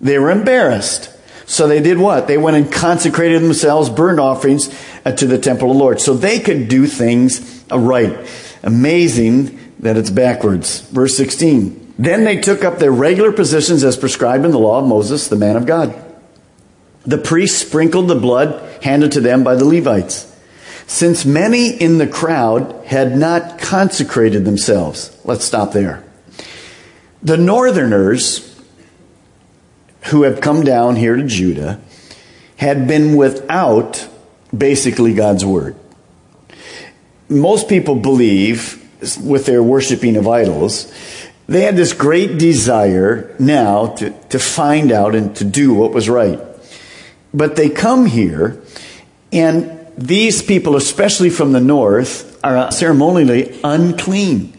They 0.00 0.18
were 0.18 0.30
embarrassed. 0.30 1.10
So 1.46 1.68
they 1.68 1.80
did 1.80 1.98
what? 1.98 2.26
They 2.26 2.38
went 2.38 2.56
and 2.56 2.70
consecrated 2.70 3.40
themselves, 3.42 3.88
burned 3.88 4.20
offerings 4.20 4.74
uh, 5.04 5.12
to 5.12 5.26
the 5.26 5.38
temple 5.38 5.70
of 5.70 5.76
the 5.76 5.82
Lord. 5.82 6.00
So 6.00 6.14
they 6.14 6.40
could 6.40 6.68
do 6.68 6.86
things 6.86 7.64
right. 7.70 8.28
Amazing 8.62 9.58
that 9.78 9.96
it's 9.96 10.10
backwards. 10.10 10.80
Verse 10.80 11.16
16. 11.16 11.94
Then 11.98 12.24
they 12.24 12.38
took 12.38 12.64
up 12.64 12.78
their 12.78 12.92
regular 12.92 13.32
positions 13.32 13.84
as 13.84 13.96
prescribed 13.96 14.44
in 14.44 14.50
the 14.50 14.58
law 14.58 14.80
of 14.80 14.86
Moses, 14.86 15.28
the 15.28 15.36
man 15.36 15.56
of 15.56 15.66
God. 15.66 15.94
The 17.06 17.18
priests 17.18 17.58
sprinkled 17.58 18.08
the 18.08 18.16
blood 18.16 18.82
handed 18.82 19.12
to 19.12 19.20
them 19.20 19.44
by 19.44 19.54
the 19.54 19.64
Levites. 19.64 20.32
Since 20.86 21.24
many 21.24 21.70
in 21.70 21.98
the 21.98 22.06
crowd 22.06 22.84
had 22.86 23.16
not 23.16 23.58
consecrated 23.58 24.44
themselves. 24.44 25.16
Let's 25.24 25.44
stop 25.44 25.72
there. 25.72 26.04
The 27.22 27.36
northerners 27.36 28.54
who 30.06 30.22
have 30.22 30.40
come 30.40 30.62
down 30.62 30.96
here 30.96 31.16
to 31.16 31.24
Judah 31.24 31.80
had 32.56 32.86
been 32.86 33.16
without 33.16 34.08
basically 34.56 35.14
God's 35.14 35.44
word. 35.44 35.76
Most 37.28 37.68
people 37.68 37.96
believe, 37.96 38.82
with 39.22 39.46
their 39.46 39.62
worshiping 39.62 40.16
of 40.16 40.28
idols, 40.28 40.92
they 41.48 41.62
had 41.62 41.76
this 41.76 41.92
great 41.92 42.38
desire 42.38 43.34
now 43.38 43.88
to, 43.96 44.10
to 44.28 44.38
find 44.38 44.92
out 44.92 45.14
and 45.14 45.34
to 45.36 45.44
do 45.44 45.74
what 45.74 45.92
was 45.92 46.08
right. 46.08 46.40
But 47.36 47.56
they 47.56 47.68
come 47.68 48.06
here, 48.06 48.62
and 49.30 49.86
these 49.98 50.40
people, 50.40 50.74
especially 50.74 51.28
from 51.28 51.52
the 51.52 51.60
north, 51.60 52.42
are 52.42 52.72
ceremonially 52.72 53.60
unclean. 53.62 54.54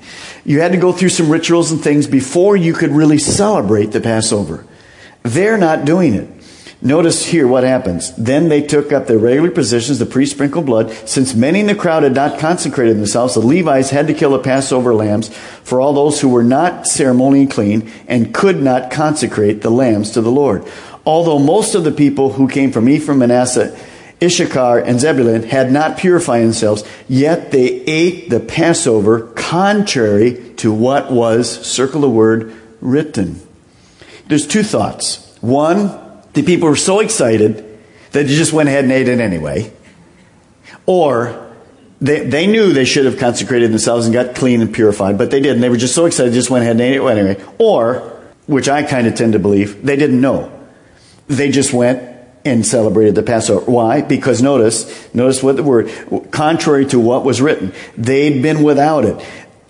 You 0.45 0.61
had 0.61 0.73
to 0.73 0.77
go 0.77 0.91
through 0.91 1.09
some 1.09 1.31
rituals 1.31 1.71
and 1.71 1.83
things 1.83 2.05
before 2.05 2.55
you 2.55 2.73
could 2.73 2.91
really 2.91 3.17
celebrate 3.17 3.87
the 3.87 3.99
Passover. 3.99 4.63
They're 5.23 5.57
not 5.57 5.85
doing 5.85 6.13
it. 6.13 6.29
Notice 6.79 7.25
here 7.25 7.47
what 7.47 7.63
happens. 7.63 8.13
Then 8.15 8.49
they 8.49 8.61
took 8.61 8.91
up 8.91 9.07
their 9.07 9.17
regular 9.17 9.49
positions, 9.49 9.97
the 9.97 10.05
priest 10.05 10.33
sprinkled 10.33 10.67
blood. 10.67 10.91
Since 11.07 11.33
many 11.33 11.61
in 11.61 11.65
the 11.65 11.73
crowd 11.73 12.03
had 12.03 12.13
not 12.13 12.37
consecrated 12.37 12.97
themselves, 12.97 13.33
the 13.33 13.39
Levites 13.39 13.89
had 13.89 14.05
to 14.07 14.13
kill 14.13 14.29
the 14.31 14.39
Passover 14.39 14.93
lambs 14.93 15.35
for 15.63 15.81
all 15.81 15.93
those 15.93 16.21
who 16.21 16.29
were 16.29 16.43
not 16.43 16.85
ceremonially 16.85 17.47
clean 17.47 17.91
and 18.07 18.31
could 18.31 18.61
not 18.61 18.91
consecrate 18.91 19.61
the 19.61 19.71
lambs 19.71 20.11
to 20.11 20.21
the 20.21 20.31
Lord. 20.31 20.67
Although 21.07 21.39
most 21.39 21.73
of 21.73 21.85
the 21.85 21.91
people 21.93 22.33
who 22.33 22.49
came 22.49 22.73
from 22.73 22.89
Ephraim, 22.89 23.19
Manasseh, 23.19 23.79
Issachar, 24.21 24.79
and 24.79 24.99
Zebulun 24.99 25.43
had 25.43 25.71
not 25.71 25.97
purified 25.97 26.41
themselves, 26.41 26.83
yet 27.07 27.51
they 27.51 27.81
ate 27.85 28.29
the 28.29 28.41
Passover 28.41 29.21
contrary 29.27 30.53
to 30.57 30.73
what 30.73 31.09
was, 31.09 31.65
circle 31.65 32.01
the 32.01 32.09
word, 32.09 32.53
written. 32.81 33.39
There's 34.27 34.45
two 34.45 34.63
thoughts. 34.63 35.33
One, 35.39 35.97
the 36.33 36.43
people 36.43 36.67
were 36.67 36.75
so 36.75 36.99
excited 36.99 37.55
that 38.11 38.23
they 38.23 38.25
just 38.25 38.51
went 38.51 38.67
ahead 38.67 38.83
and 38.83 38.91
ate 38.91 39.07
it 39.07 39.21
anyway. 39.21 39.71
Or 40.85 41.53
they, 42.01 42.25
they 42.25 42.47
knew 42.47 42.73
they 42.73 42.83
should 42.83 43.05
have 43.05 43.17
consecrated 43.17 43.71
themselves 43.71 44.07
and 44.07 44.13
got 44.13 44.35
clean 44.35 44.59
and 44.59 44.73
purified, 44.73 45.17
but 45.17 45.31
they 45.31 45.39
didn't. 45.39 45.61
They 45.61 45.69
were 45.69 45.77
just 45.77 45.95
so 45.95 46.03
excited, 46.03 46.33
they 46.33 46.37
just 46.37 46.49
went 46.49 46.63
ahead 46.63 46.75
and 46.75 46.81
ate 46.81 46.97
it 46.97 47.01
anyway. 47.01 47.41
Or, 47.59 47.99
which 48.45 48.67
I 48.67 48.83
kind 48.83 49.07
of 49.07 49.15
tend 49.15 49.33
to 49.33 49.39
believe, 49.39 49.85
they 49.85 49.95
didn't 49.95 50.19
know. 50.19 50.56
They 51.27 51.51
just 51.51 51.73
went 51.73 52.17
and 52.45 52.65
celebrated 52.65 53.15
the 53.15 53.23
Passover. 53.23 53.69
Why? 53.69 54.01
Because 54.01 54.41
notice, 54.41 55.13
notice 55.13 55.43
what 55.43 55.57
the 55.57 55.63
word, 55.63 55.91
contrary 56.31 56.85
to 56.87 56.99
what 56.99 57.23
was 57.25 57.41
written. 57.41 57.73
They'd 57.97 58.41
been 58.41 58.63
without 58.63 59.05
it. 59.05 59.23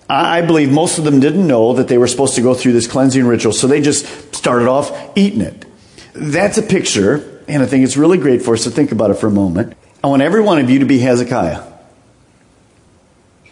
I 0.08 0.40
believe 0.40 0.72
most 0.72 0.98
of 0.98 1.04
them 1.04 1.20
didn't 1.20 1.46
know 1.46 1.74
that 1.74 1.88
they 1.88 1.98
were 1.98 2.06
supposed 2.06 2.36
to 2.36 2.40
go 2.40 2.54
through 2.54 2.72
this 2.72 2.86
cleansing 2.86 3.26
ritual, 3.26 3.52
so 3.52 3.66
they 3.66 3.80
just 3.80 4.34
started 4.34 4.68
off 4.68 4.90
eating 5.16 5.42
it. 5.42 5.66
That's 6.14 6.56
a 6.56 6.62
picture, 6.62 7.42
and 7.46 7.62
I 7.62 7.66
think 7.66 7.84
it's 7.84 7.96
really 7.96 8.16
great 8.16 8.42
for 8.42 8.54
us 8.54 8.64
to 8.64 8.70
think 8.70 8.90
about 8.90 9.10
it 9.10 9.14
for 9.14 9.26
a 9.26 9.30
moment. 9.30 9.74
I 10.02 10.06
want 10.06 10.22
every 10.22 10.40
one 10.40 10.58
of 10.58 10.70
you 10.70 10.78
to 10.78 10.86
be 10.86 10.98
Hezekiah. 10.98 11.62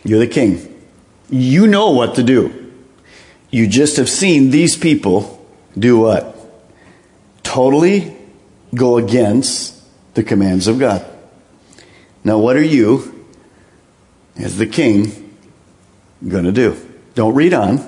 You're 0.05 0.21
the 0.21 0.27
king. 0.27 0.73
You 1.29 1.67
know 1.67 1.91
what 1.91 2.15
to 2.15 2.23
do. 2.23 2.73
You 3.51 3.67
just 3.67 3.97
have 3.97 4.09
seen 4.09 4.51
these 4.51 4.77
people 4.77 5.45
do 5.77 5.99
what? 5.99 6.36
Totally 7.57 8.15
go 8.75 8.99
against 8.99 9.83
the 10.13 10.23
commands 10.23 10.67
of 10.67 10.79
God. 10.79 11.07
Now, 12.23 12.37
what 12.37 12.55
are 12.55 12.63
you, 12.63 13.25
as 14.37 14.59
the 14.59 14.67
king, 14.67 15.33
going 16.29 16.45
to 16.45 16.53
do. 16.53 16.77
Don't 17.15 17.35
read 17.35 17.55
on. 17.55 17.79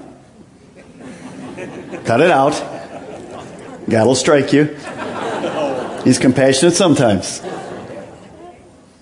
Cut 2.06 2.22
it 2.22 2.30
out. 2.30 2.52
God 3.90 4.06
will 4.06 4.14
strike 4.14 4.54
you. 4.54 4.74
He's 6.02 6.18
compassionate 6.18 6.72
sometimes. 6.72 7.42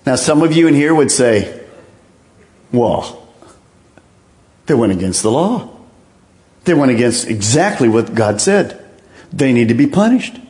Now, 0.05 0.17
some 0.17 0.41
of 0.41 0.51
you 0.51 0.67
in 0.67 0.73
here 0.73 0.93
would 0.93 1.11
say, 1.11 1.65
well, 2.73 3.25
they 4.65 4.73
went 4.73 4.91
against 4.91 5.23
the 5.23 5.31
law. 5.31 5.77
They 6.65 6.73
went 6.73 6.91
against 6.91 7.25
exactly 7.29 7.87
what 7.87 8.13
God 8.13 8.41
said. 8.41 8.85
They 9.31 9.53
need 9.53 9.69
to 9.69 9.73
be 9.73 9.87
punished. 9.87 10.41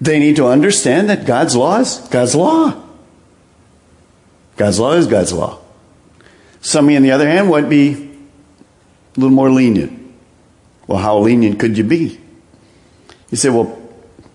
They 0.00 0.18
need 0.18 0.36
to 0.36 0.46
understand 0.46 1.08
that 1.10 1.26
God's 1.26 1.56
law 1.56 1.80
is 1.80 1.98
God's 2.10 2.34
law. 2.34 2.84
God's 4.56 4.78
law 4.78 4.92
is 4.92 5.06
God's 5.06 5.32
law. 5.32 5.58
Some 6.60 6.86
of 6.86 6.90
you, 6.90 6.96
on 6.96 7.02
the 7.02 7.12
other 7.12 7.28
hand, 7.28 7.50
would 7.50 7.68
be 7.68 7.92
a 7.92 9.20
little 9.20 9.34
more 9.34 9.50
lenient. 9.50 10.14
Well, 10.86 10.98
how 10.98 11.18
lenient 11.18 11.58
could 11.60 11.78
you 11.78 11.84
be? 11.84 12.20
You 13.30 13.36
say, 13.36 13.50
well, 13.50 13.80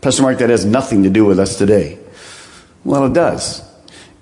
Pastor 0.01 0.23
Mark, 0.23 0.37
that 0.39 0.49
has 0.49 0.65
nothing 0.65 1.03
to 1.03 1.09
do 1.09 1.25
with 1.25 1.39
us 1.39 1.57
today. 1.57 1.97
Well, 2.83 3.05
it 3.05 3.13
does. 3.13 3.61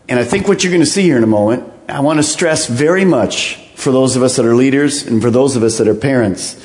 And 0.07 0.19
I 0.19 0.23
think 0.23 0.47
what 0.47 0.63
you're 0.63 0.71
going 0.71 0.83
to 0.83 0.89
see 0.89 1.03
here 1.03 1.17
in 1.17 1.23
a 1.23 1.27
moment, 1.27 1.71
I 1.87 1.99
want 1.99 2.17
to 2.19 2.23
stress 2.23 2.67
very 2.67 3.05
much 3.05 3.55
for 3.75 3.91
those 3.91 4.15
of 4.15 4.23
us 4.23 4.35
that 4.35 4.45
are 4.45 4.55
leaders 4.55 5.05
and 5.05 5.21
for 5.21 5.31
those 5.31 5.55
of 5.55 5.63
us 5.63 5.77
that 5.77 5.87
are 5.87 5.95
parents. 5.95 6.61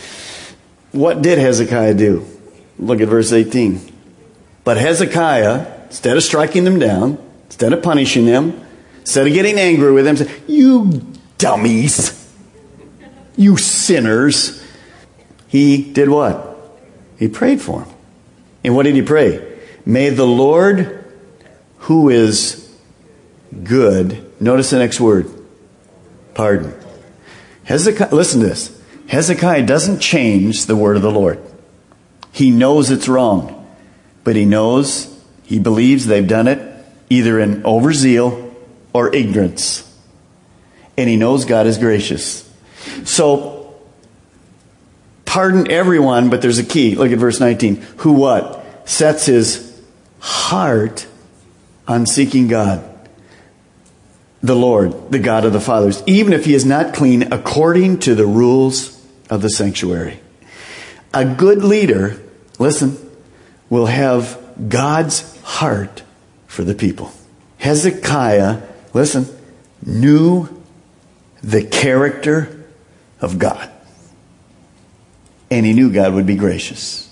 What 0.92 1.22
did 1.22 1.38
Hezekiah 1.38 1.94
do? 1.94 2.26
Look 2.78 3.00
at 3.00 3.08
verse 3.08 3.32
18. 3.32 3.95
But 4.66 4.78
Hezekiah, 4.78 5.84
instead 5.84 6.16
of 6.16 6.24
striking 6.24 6.64
them 6.64 6.80
down, 6.80 7.18
instead 7.44 7.72
of 7.72 7.84
punishing 7.84 8.26
them, 8.26 8.66
instead 8.98 9.24
of 9.24 9.32
getting 9.32 9.60
angry 9.60 9.92
with 9.92 10.04
them, 10.04 10.16
said, 10.16 10.28
You 10.48 11.04
dummies. 11.38 12.12
You 13.36 13.58
sinners. 13.58 14.60
He 15.46 15.92
did 15.92 16.08
what? 16.08 16.58
He 17.16 17.28
prayed 17.28 17.62
for 17.62 17.84
him. 17.84 17.94
And 18.64 18.74
what 18.74 18.82
did 18.82 18.96
he 18.96 19.02
pray? 19.02 19.56
May 19.84 20.10
the 20.10 20.26
Lord, 20.26 21.14
who 21.78 22.08
is 22.08 22.76
good, 23.62 24.28
notice 24.40 24.70
the 24.70 24.78
next 24.78 25.00
word 25.00 25.30
pardon. 26.34 26.74
Hezekiah, 27.62 28.12
listen 28.12 28.40
to 28.40 28.48
this. 28.48 28.76
Hezekiah 29.06 29.64
doesn't 29.64 30.00
change 30.00 30.66
the 30.66 30.74
word 30.74 30.96
of 30.96 31.02
the 31.02 31.10
Lord. 31.12 31.40
He 32.32 32.50
knows 32.50 32.90
it's 32.90 33.06
wrong, 33.06 33.55
but 34.26 34.34
he 34.34 34.44
knows, 34.44 35.16
he 35.44 35.60
believes 35.60 36.06
they've 36.06 36.26
done 36.26 36.48
it 36.48 36.84
either 37.08 37.38
in 37.38 37.62
overzeal 37.62 38.52
or 38.92 39.14
ignorance. 39.14 39.88
And 40.96 41.08
he 41.08 41.14
knows 41.14 41.44
God 41.44 41.68
is 41.68 41.78
gracious. 41.78 42.42
So, 43.04 43.78
pardon 45.26 45.70
everyone, 45.70 46.28
but 46.28 46.42
there's 46.42 46.58
a 46.58 46.64
key. 46.64 46.96
Look 46.96 47.12
at 47.12 47.18
verse 47.18 47.38
19. 47.38 47.76
Who 47.98 48.14
what? 48.14 48.66
Sets 48.84 49.26
his 49.26 49.80
heart 50.18 51.06
on 51.86 52.04
seeking 52.04 52.48
God. 52.48 52.84
The 54.42 54.56
Lord, 54.56 55.12
the 55.12 55.20
God 55.20 55.44
of 55.44 55.52
the 55.52 55.60
fathers, 55.60 56.02
even 56.04 56.32
if 56.32 56.46
he 56.46 56.54
is 56.54 56.64
not 56.64 56.94
clean 56.94 57.32
according 57.32 58.00
to 58.00 58.16
the 58.16 58.26
rules 58.26 59.00
of 59.30 59.40
the 59.40 59.50
sanctuary. 59.50 60.18
A 61.14 61.24
good 61.24 61.62
leader, 61.62 62.20
listen, 62.58 63.05
will 63.68 63.86
have 63.86 64.40
God's 64.68 65.38
heart 65.42 66.02
for 66.46 66.64
the 66.64 66.74
people. 66.74 67.12
Hezekiah, 67.58 68.62
listen, 68.94 69.26
knew 69.84 70.48
the 71.42 71.62
character 71.62 72.64
of 73.20 73.38
God. 73.38 73.70
And 75.50 75.64
he 75.64 75.72
knew 75.72 75.92
God 75.92 76.14
would 76.14 76.26
be 76.26 76.36
gracious. 76.36 77.02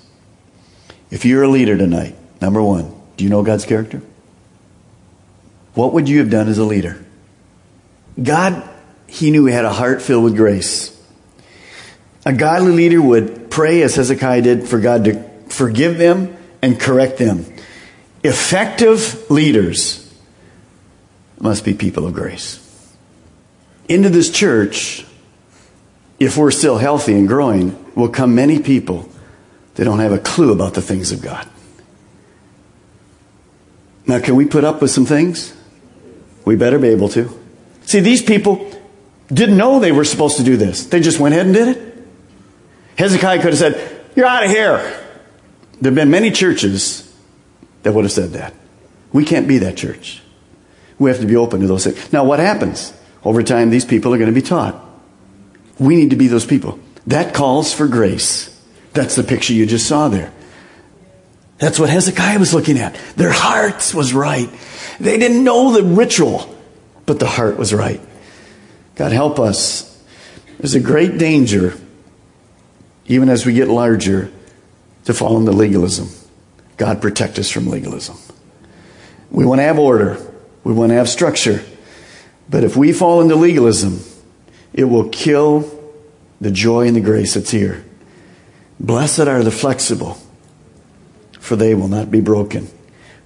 If 1.11 1.25
you're 1.25 1.45
a 1.45 1.49
leader 1.49 1.77
tonight, 1.77 2.17
number 2.41 2.63
one, 2.63 2.93
do 3.17 3.25
you 3.25 3.31
know 3.31 3.43
God's 3.43 3.65
character? 3.65 4.03
What 5.75 5.93
would 5.93 6.09
you 6.09 6.19
have 6.19 6.31
done 6.31 6.49
as 6.49 6.59
a 6.59 6.65
leader? 6.65 7.05
God, 8.21 8.69
he 9.07 9.31
knew 9.31 9.47
he 9.47 9.53
had 9.53 9.65
a 9.65 9.73
heart 9.73 10.03
filled 10.03 10.25
with 10.25 10.37
grace. 10.37 10.91
A 12.25 12.33
godly 12.33 12.73
leader 12.73 13.03
would 13.03 13.51
pray, 13.51 13.83
as 13.83 13.97
Hezekiah 13.97 14.43
did, 14.43 14.69
for 14.69 14.81
God 14.81 15.05
to 15.05 15.23
forgive 15.49 15.99
them 15.99 16.37
and 16.65 16.81
correct 16.81 17.19
them. 17.19 17.45
Effective 18.23 19.31
leaders 19.31 20.01
must 21.39 21.63
be 21.63 21.75
people 21.75 22.07
of 22.07 22.15
grace. 22.15 22.59
Into 23.87 24.09
this 24.09 24.31
church, 24.31 25.05
if 26.19 26.39
we're 26.39 26.51
still 26.51 26.79
healthy 26.79 27.13
and 27.13 27.29
growing, 27.29 27.77
will 27.95 28.09
come 28.09 28.35
many 28.35 28.61
people 28.61 29.11
that 29.75 29.85
don't 29.85 29.99
have 29.99 30.13
a 30.13 30.19
clue 30.19 30.53
about 30.53 30.73
the 30.73 30.81
things 30.81 31.13
of 31.13 31.21
God. 31.21 31.47
Now, 34.07 34.21
can 34.21 34.35
we 34.35 34.47
put 34.47 34.65
up 34.65 34.81
with 34.81 34.91
some 34.91 35.05
things? 35.05 35.55
We 36.47 36.57
better 36.57 36.79
be 36.79 36.89
able 36.89 37.11
to. 37.11 37.29
See, 37.83 38.01
these 38.01 38.23
people 38.23 38.71
didn't 39.29 39.59
know 39.59 39.81
they 39.81 39.93
were 39.93 40.05
supposed 40.05 40.39
to 40.39 40.43
do 40.43 40.57
this. 40.57 40.87
They 40.87 41.01
just 41.01 41.21
went 41.21 41.35
ahead 41.35 41.45
and 41.45 41.55
did 41.55 41.77
it. 41.77 42.07
Hezekiah 42.97 43.43
could 43.43 43.53
have 43.53 43.59
said, 43.59 44.07
You're 44.17 44.27
out 44.27 44.45
of 44.45 44.51
here. 44.51 45.04
There 45.85 45.91
have 45.91 45.97
been 45.97 46.11
many 46.11 46.31
churches 46.31 47.15
that 47.83 47.93
would 47.93 48.07
have 48.07 48.13
said 48.13 48.31
that. 48.31 48.55
We 49.13 49.23
can't 49.23 49.47
be 49.47 49.59
that 49.59 49.77
church. 49.77 50.23
We 50.99 51.11
have 51.11 51.21
to 51.21 51.27
be 51.27 51.37
open 51.37 51.61
to 51.61 51.67
those 51.67 51.85
things. 51.85 52.11
Now, 52.11 52.25
what 52.25 52.39
happens? 52.39 52.95
Over 53.23 53.43
time, 53.43 53.69
these 53.69 53.85
people 53.85 54.15
are 54.15 54.17
going 54.17 54.33
to 54.33 54.35
be 54.35 54.41
taught. 54.41 54.83
We 55.79 55.97
need 55.97 56.09
to 56.09 56.17
be 56.17 56.27
those 56.27 56.47
people. 56.47 56.81
That 57.09 57.35
calls 57.35 57.75
for 57.75 57.87
grace. 57.87 58.49
That's 58.95 59.15
the 59.15 59.25
picture 59.25 59.53
you 59.53 59.67
just 59.67 59.87
saw 59.87 60.09
there. 60.09 60.33
That's 61.59 61.79
what 61.79 61.91
Hezekiah 61.91 62.39
was 62.39 62.55
looking 62.55 62.79
at. 62.79 62.95
Their 63.17 63.33
hearts 63.33 63.93
was 63.93 64.15
right. 64.15 64.49
They 65.01 65.19
didn't 65.19 65.45
know 65.45 65.75
the 65.75 65.83
ritual, 65.83 66.59
but 67.05 67.19
the 67.19 67.27
heart 67.27 67.59
was 67.59 67.75
right. 67.75 68.01
God 68.95 69.13
help 69.13 69.39
us. 69.39 70.03
There's 70.57 70.77
a 70.77 70.81
great 70.81 71.19
danger, 71.19 71.75
even 73.05 73.29
as 73.29 73.45
we 73.45 73.53
get 73.53 73.69
larger, 73.69 74.33
to 75.05 75.15
fall 75.15 75.39
into 75.39 75.53
legalism. 75.53 76.09
God 76.77 77.01
protect 77.01 77.39
us 77.39 77.51
from 77.51 77.69
legalism. 77.69 78.17
We 79.31 79.45
want 79.45 79.61
to 79.61 79.65
have 79.65 79.79
order. 79.79 80.19
We 80.65 80.73
want 80.73 80.91
to 80.91 80.97
have 80.97 81.09
structure. 81.09 81.65
But 82.49 82.65
if 82.65 82.77
we 82.77 82.93
fall 82.93 83.21
into 83.21 83.37
legalism, 83.37 84.01
it 84.73 84.85
will 84.85 85.09
kill 85.09 85.71
the 86.41 86.51
joy 86.51 86.87
and 86.87 86.97
the 86.97 87.01
grace 87.01 87.35
that's 87.35 87.51
here. 87.51 87.85
Blessed 88.81 89.21
are 89.21 89.43
the 89.43 89.51
flexible, 89.51 90.19
for 91.39 91.57
they 91.57 91.75
will 91.75 91.89
not 91.89 92.11
be 92.11 92.21
broken. 92.21 92.69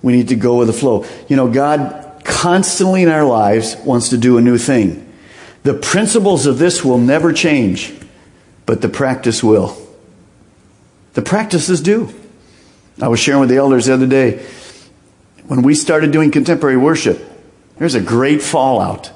We 0.03 0.13
need 0.13 0.29
to 0.29 0.37
go 0.37 0.59
with 0.59 0.69
the 0.69 0.75
flow. 0.75 1.07
You 1.29 1.37
know, 1.37 1.51
God 1.51 2.23
constantly 2.25 3.03
in 3.03 3.09
our 3.09 3.25
lives 3.25 3.77
wants 3.77 4.11
to 4.11 4.19
do 4.19 4.37
a 4.39 4.41
new 4.41 4.59
thing. 4.59 5.05
The 5.63 5.75
principles 5.75 6.47
of 6.47 6.59
this 6.59 6.85
will 6.85 6.99
never 6.99 7.33
change, 7.33 7.93
but 8.67 8.83
the 8.83 8.89
practice 8.89 9.43
will. 9.43 9.77
The 11.15 11.23
practices 11.23 11.81
do. 11.81 12.13
I 13.01 13.09
was 13.09 13.21
sharing 13.21 13.41
with 13.41 13.49
the 13.49 13.57
elders 13.57 13.87
the 13.87 13.95
other 13.95 14.07
day, 14.07 14.45
when 15.47 15.63
we 15.63 15.75
started 15.75 16.11
doing 16.11 16.31
contemporary 16.31 16.77
worship, 16.77 17.25
there's 17.79 17.95
a 17.95 18.01
great 18.01 18.43
fallout. 18.43 19.13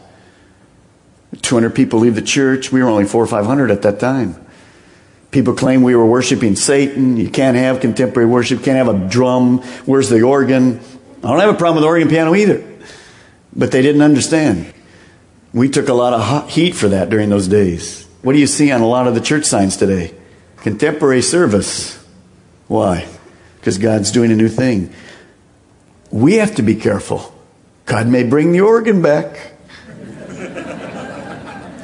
200 1.40 1.74
people 1.74 2.00
leave 2.00 2.14
the 2.14 2.22
church. 2.22 2.72
We 2.72 2.82
were 2.82 2.88
only 2.88 3.04
four 3.04 3.22
or 3.22 3.26
500 3.26 3.70
at 3.70 3.82
that 3.82 4.00
time. 4.00 4.36
People 5.30 5.54
claim 5.54 5.82
we 5.82 5.96
were 5.96 6.06
worshiping 6.06 6.56
Satan. 6.56 7.16
You 7.16 7.30
can't 7.30 7.56
have 7.56 7.80
contemporary 7.80 8.28
worship. 8.28 8.62
Can't 8.62 8.76
have 8.76 8.88
a 8.88 9.08
drum. 9.08 9.58
Where's 9.86 10.10
the 10.10 10.22
organ? 10.22 10.80
I 11.24 11.28
don't 11.28 11.40
have 11.40 11.54
a 11.54 11.58
problem 11.58 11.76
with 11.76 11.84
organ 11.84 12.08
piano 12.08 12.34
either. 12.34 12.62
But 13.54 13.72
they 13.72 13.82
didn't 13.82 14.02
understand. 14.02 14.72
We 15.54 15.68
took 15.68 15.88
a 15.88 15.94
lot 15.94 16.12
of 16.12 16.50
heat 16.50 16.74
for 16.74 16.88
that 16.88 17.10
during 17.10 17.30
those 17.30 17.48
days. 17.48 18.06
What 18.22 18.34
do 18.34 18.38
you 18.38 18.46
see 18.46 18.70
on 18.70 18.80
a 18.80 18.86
lot 18.86 19.06
of 19.06 19.14
the 19.14 19.20
church 19.20 19.44
signs 19.44 19.76
today? 19.76 20.14
Contemporary 20.62 21.22
service. 21.22 22.02
Why? 22.68 23.08
Because 23.56 23.78
God's 23.78 24.12
doing 24.12 24.30
a 24.30 24.36
new 24.36 24.48
thing. 24.48 24.92
We 26.12 26.34
have 26.34 26.54
to 26.54 26.62
be 26.62 26.76
careful. 26.76 27.34
God 27.84 28.06
may 28.06 28.22
bring 28.22 28.52
the 28.52 28.60
organ 28.60 29.02
back. 29.02 29.52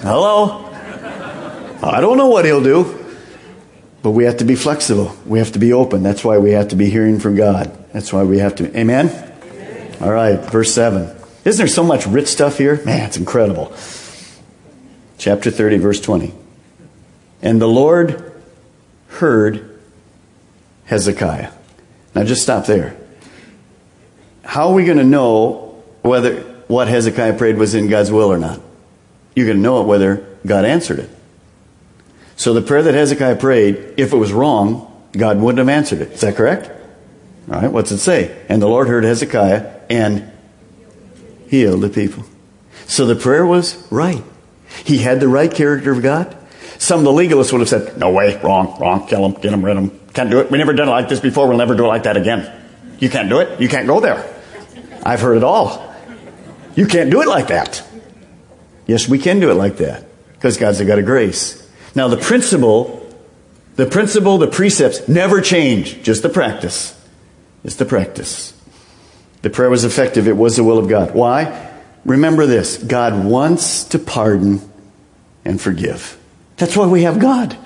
Hello? 0.00 0.64
I 1.82 2.00
don't 2.00 2.18
know 2.18 2.28
what 2.28 2.44
he'll 2.44 2.62
do. 2.62 2.94
But 4.00 4.12
we 4.12 4.24
have 4.24 4.36
to 4.36 4.44
be 4.44 4.54
flexible. 4.54 5.16
We 5.26 5.40
have 5.40 5.52
to 5.52 5.58
be 5.58 5.72
open. 5.72 6.04
That's 6.04 6.24
why 6.24 6.38
we 6.38 6.52
have 6.52 6.68
to 6.68 6.76
be 6.76 6.88
hearing 6.88 7.18
from 7.18 7.34
God. 7.34 7.76
That's 7.92 8.12
why 8.12 8.22
we 8.22 8.38
have 8.38 8.54
to. 8.56 8.78
Amen? 8.78 9.08
Amen? 9.08 9.96
All 10.00 10.12
right, 10.12 10.38
verse 10.38 10.72
7. 10.72 11.16
Isn't 11.44 11.58
there 11.58 11.66
so 11.66 11.82
much 11.82 12.06
rich 12.06 12.28
stuff 12.28 12.58
here? 12.58 12.80
Man, 12.84 13.06
it's 13.06 13.16
incredible. 13.16 13.74
Chapter 15.18 15.50
30, 15.50 15.78
verse 15.78 16.00
20. 16.00 16.32
And 17.42 17.60
the 17.60 17.66
Lord 17.66 18.27
heard 19.18 19.78
Hezekiah. 20.86 21.52
Now 22.14 22.24
just 22.24 22.42
stop 22.42 22.66
there. 22.66 22.96
How 24.42 24.68
are 24.68 24.74
we 24.74 24.84
going 24.84 24.98
to 24.98 25.04
know 25.04 25.82
whether 26.02 26.40
what 26.68 26.88
Hezekiah 26.88 27.36
prayed 27.36 27.58
was 27.58 27.74
in 27.74 27.88
God's 27.88 28.10
will 28.10 28.32
or 28.32 28.38
not? 28.38 28.60
You're 29.36 29.46
going 29.46 29.58
to 29.58 29.62
know 29.62 29.82
it 29.82 29.86
whether 29.86 30.26
God 30.46 30.64
answered 30.64 30.98
it. 31.00 31.10
So 32.36 32.54
the 32.54 32.62
prayer 32.62 32.82
that 32.82 32.94
Hezekiah 32.94 33.36
prayed, 33.36 33.94
if 33.96 34.12
it 34.12 34.16
was 34.16 34.32
wrong, 34.32 34.84
God 35.12 35.38
wouldn't 35.38 35.58
have 35.58 35.68
answered 35.68 36.00
it. 36.00 36.12
Is 36.12 36.20
that 36.22 36.36
correct? 36.36 36.70
All 37.50 37.60
right, 37.60 37.72
what's 37.72 37.90
it 37.90 37.98
say? 37.98 38.44
And 38.48 38.62
the 38.62 38.68
Lord 38.68 38.88
heard 38.88 39.04
Hezekiah 39.04 39.80
and 39.90 40.30
healed 41.48 41.80
the 41.80 41.88
people. 41.88 42.24
So 42.86 43.06
the 43.06 43.16
prayer 43.16 43.44
was 43.44 43.86
right. 43.90 44.22
He 44.84 44.98
had 44.98 45.20
the 45.20 45.28
right 45.28 45.52
character 45.52 45.92
of 45.92 46.02
God. 46.02 46.36
Some 46.78 47.00
of 47.00 47.04
the 47.04 47.12
legalists 47.12 47.52
would 47.52 47.60
have 47.60 47.68
said, 47.68 47.98
no 47.98 48.10
way, 48.10 48.40
wrong, 48.42 48.78
wrong, 48.80 49.06
kill 49.06 49.24
him, 49.24 49.32
get 49.40 49.52
him, 49.52 49.64
rid 49.64 49.76
him. 49.76 49.98
Can't 50.12 50.30
do 50.30 50.40
it. 50.40 50.50
We 50.50 50.58
never 50.58 50.72
done 50.72 50.88
it 50.88 50.92
like 50.92 51.08
this 51.08 51.20
before. 51.20 51.48
We'll 51.48 51.58
never 51.58 51.74
do 51.74 51.84
it 51.84 51.88
like 51.88 52.02
that 52.02 52.16
again. 52.16 52.50
You 52.98 53.08
can't 53.08 53.28
do 53.28 53.38
it. 53.38 53.60
You 53.60 53.68
can't 53.68 53.86
go 53.86 54.00
there. 54.00 54.24
I've 55.04 55.20
heard 55.20 55.36
it 55.36 55.44
all. 55.44 55.94
You 56.74 56.86
can't 56.86 57.10
do 57.10 57.22
it 57.22 57.28
like 57.28 57.48
that. 57.48 57.82
Yes, 58.86 59.08
we 59.08 59.18
can 59.18 59.40
do 59.40 59.50
it 59.50 59.54
like 59.54 59.78
that 59.78 60.04
because 60.32 60.56
God's 60.56 60.80
a 60.80 60.84
God 60.84 60.98
of 60.98 61.04
grace. 61.04 61.68
Now, 61.94 62.08
the 62.08 62.16
principle, 62.16 63.14
the 63.76 63.86
principle, 63.86 64.38
the 64.38 64.46
precepts 64.46 65.08
never 65.08 65.40
change, 65.40 66.02
just 66.02 66.22
the 66.22 66.28
practice. 66.28 66.94
It's 67.64 67.76
the 67.76 67.84
practice. 67.84 68.54
The 69.42 69.50
prayer 69.50 69.70
was 69.70 69.84
effective. 69.84 70.26
It 70.26 70.36
was 70.36 70.56
the 70.56 70.64
will 70.64 70.78
of 70.78 70.88
God. 70.88 71.14
Why? 71.14 71.70
Remember 72.04 72.46
this 72.46 72.76
God 72.76 73.24
wants 73.24 73.84
to 73.84 73.98
pardon 73.98 74.60
and 75.44 75.60
forgive. 75.60 76.17
That's 76.58 76.76
why 76.76 76.86
we 76.86 77.02
have 77.02 77.18
God. 77.18 77.56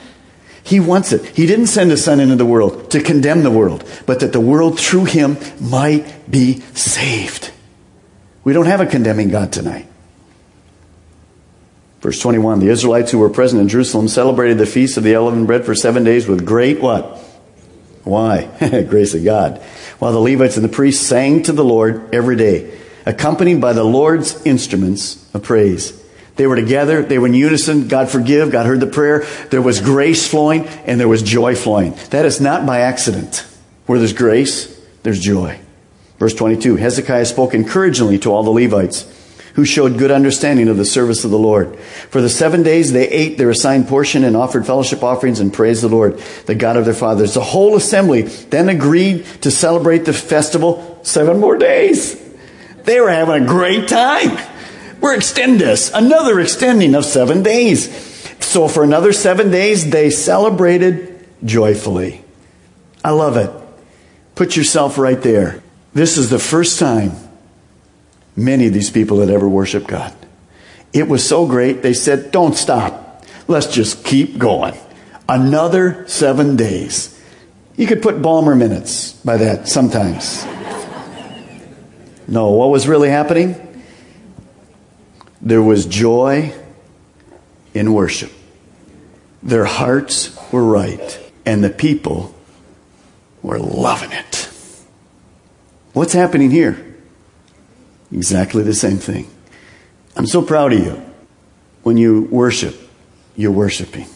He 0.65 0.79
wants 0.79 1.13
it. 1.13 1.25
He 1.25 1.47
didn't 1.47 1.67
send 1.67 1.91
his 1.91 2.05
son 2.05 2.21
into 2.21 2.37
the 2.37 2.47
world 2.47 2.91
to 2.93 3.03
condemn 3.03 3.43
the 3.43 3.51
world, 3.51 3.85
but 4.07 4.21
that 4.21 4.33
the 4.33 4.41
world 4.41 4.79
through 4.79 5.07
him 5.07 5.37
might 5.61 6.31
be 6.31 6.61
saved. 6.75 7.51
We 8.45 8.53
don't 8.53 8.67
have 8.67 8.81
a 8.81 8.87
condemning 8.87 9.29
God 9.29 9.53
tonight. 9.53 9.89
Verse 12.01 12.21
21, 12.21 12.59
the 12.59 12.69
Israelites 12.69 13.13
who 13.13 13.19
were 13.19 13.31
present 13.31 13.63
in 13.63 13.69
Jerusalem 13.69 14.09
celebrated 14.09 14.59
the 14.59 14.67
feast 14.67 14.97
of 14.97 15.05
the 15.05 15.15
unleavened 15.15 15.47
bread 15.47 15.65
for 15.65 15.75
seven 15.75 16.03
days 16.03 16.27
with 16.27 16.45
great 16.45 16.81
what? 16.81 17.19
Why? 18.03 18.49
Grace 18.89 19.15
of 19.15 19.25
God. 19.25 19.59
While 20.01 20.13
the 20.13 20.19
Levites 20.19 20.57
and 20.57 20.65
the 20.65 20.69
priests 20.69 21.07
sang 21.07 21.45
to 21.45 21.53
the 21.53 21.65
Lord 21.65 22.13
every 22.13 22.35
day, 22.35 22.77
accompanied 23.07 23.61
by 23.61 23.73
the 23.73 23.85
Lord's 23.85 24.45
instruments 24.45 25.33
of 25.33 25.45
praise. 25.45 26.02
They 26.37 26.47
were 26.47 26.57
together, 26.57 27.03
they 27.03 27.19
were 27.19 27.27
in 27.27 27.35
unison, 27.35 27.89
God 27.89 28.09
forgive, 28.09 28.51
God 28.51 28.67
heard 28.67 28.81
the 28.81 28.87
prayer, 28.87 29.27
there 29.51 29.61
was 29.61 29.81
grace 29.81 30.27
flowing, 30.27 30.67
and 30.87 30.99
there 30.99 31.09
was 31.09 31.23
joy 31.23 31.55
flowing. 31.55 31.95
That 32.11 32.25
is 32.25 32.41
not 32.41 32.65
by 32.65 32.81
accident. 32.81 33.47
Where 33.87 33.99
there's 33.99 34.15
grace, 34.15 34.81
there's 35.03 35.21
joy. 35.21 35.61
Verse 36.19 36.35
22, 36.35 36.77
Hezekiah 36.77 37.27
spoke 37.27 37.53
encouragingly 37.53 38.19
to 38.21 38.33
all 38.33 38.45
the 38.45 38.51
Levites 38.51 39.07
who 39.55 39.65
showed 39.65 39.99
good 39.99 40.11
understanding 40.11 40.69
of 40.69 40.77
the 40.77 40.85
service 40.85 41.25
of 41.25 41.31
the 41.31 41.39
Lord. 41.39 41.79
For 41.79 42.21
the 42.21 42.29
seven 42.29 42.63
days 42.63 42.93
they 42.93 43.09
ate 43.09 43.37
their 43.37 43.51
assigned 43.51 43.89
portion 43.89 44.25
and 44.25 44.37
offered 44.37 44.67
fellowship 44.67 45.03
offerings 45.03 45.41
and 45.41 45.53
praised 45.53 45.83
the 45.83 45.89
Lord, 45.89 46.19
the 46.47 46.55
God 46.55 46.77
of 46.77 46.85
their 46.85 46.95
fathers. 46.95 47.35
The 47.35 47.43
whole 47.43 47.77
assembly 47.77 48.23
then 48.23 48.69
agreed 48.69 49.27
to 49.43 49.51
celebrate 49.51 50.05
the 50.05 50.13
festival 50.13 51.01
seven 51.03 51.39
more 51.39 51.59
days. 51.59 52.19
They 52.85 53.01
were 53.01 53.11
having 53.11 53.43
a 53.43 53.47
great 53.47 53.89
time. 53.89 54.39
We're 55.03 55.17
extend 55.17 55.61
this, 55.61 55.91
another 55.93 56.39
extending 56.39 56.95
of 56.95 57.05
seven 57.05 57.43
days. 57.43 57.91
So 58.39 58.69
for 58.69 58.85
another 58.85 59.13
seven 59.13 59.51
days, 59.51 59.91
they 59.91 60.11
celebrated 60.11 61.27
joyfully. 61.45 62.25
I 63.05 63.11
love 63.11 63.37
it. 63.37 63.51
Put 64.37 64.57
yourself 64.57 64.99
right 64.99 65.21
there. 65.21 65.61
This 65.93 66.17
is 66.17 66.31
the 66.31 66.39
first 66.39 66.79
time 66.79 67.13
many 68.37 68.69
of 68.69 68.73
these 68.73 68.91
people 68.91 69.19
had 69.19 69.29
ever 69.29 69.49
worshiped 69.49 69.89
God. 69.89 70.15
It 70.93 71.09
was 71.09 71.27
so 71.27 71.47
great, 71.47 71.83
they 71.83 71.95
said, 71.95 72.31
Don't 72.31 72.55
stop. 72.55 73.25
Let's 73.49 73.67
just 73.67 74.05
keep 74.05 74.39
going. 74.39 74.79
Another 75.29 76.07
seven 76.07 76.55
days. 76.55 77.21
You 77.77 77.89
could 77.89 78.03
put 78.03 78.23
Balmer 78.23 78.55
minutes 78.55 79.15
by 79.15 79.39
that 79.39 79.67
sometimes. 79.67 80.45
no, 82.29 82.53
what 82.53 82.71
was 82.71 82.87
really 82.87 83.09
happening? 83.09 83.72
There 85.43 85.63
was 85.63 85.87
joy 85.87 86.55
in 87.75 87.93
worship. 87.93 88.33
Their 89.43 89.65
hearts 89.65 90.39
were 90.53 90.65
right, 90.65 91.33
and 91.45 91.65
the 91.65 91.71
people 91.71 92.33
were 93.43 93.59
loving 93.59 94.13
it. 94.13 94.49
What's 95.95 96.13
happening 96.13 96.51
here? 96.51 96.95
Exactly 98.13 98.63
the 98.63 98.75
same 98.75 98.99
thing. 98.99 99.29
I'm 100.17 100.27
so 100.27 100.43
proud 100.43 100.73
of 100.73 100.79
you. 100.79 101.03
When 101.83 101.97
you 101.97 102.29
worship, 102.31 102.77
you're 103.35 103.51
worshiping. 103.51 104.07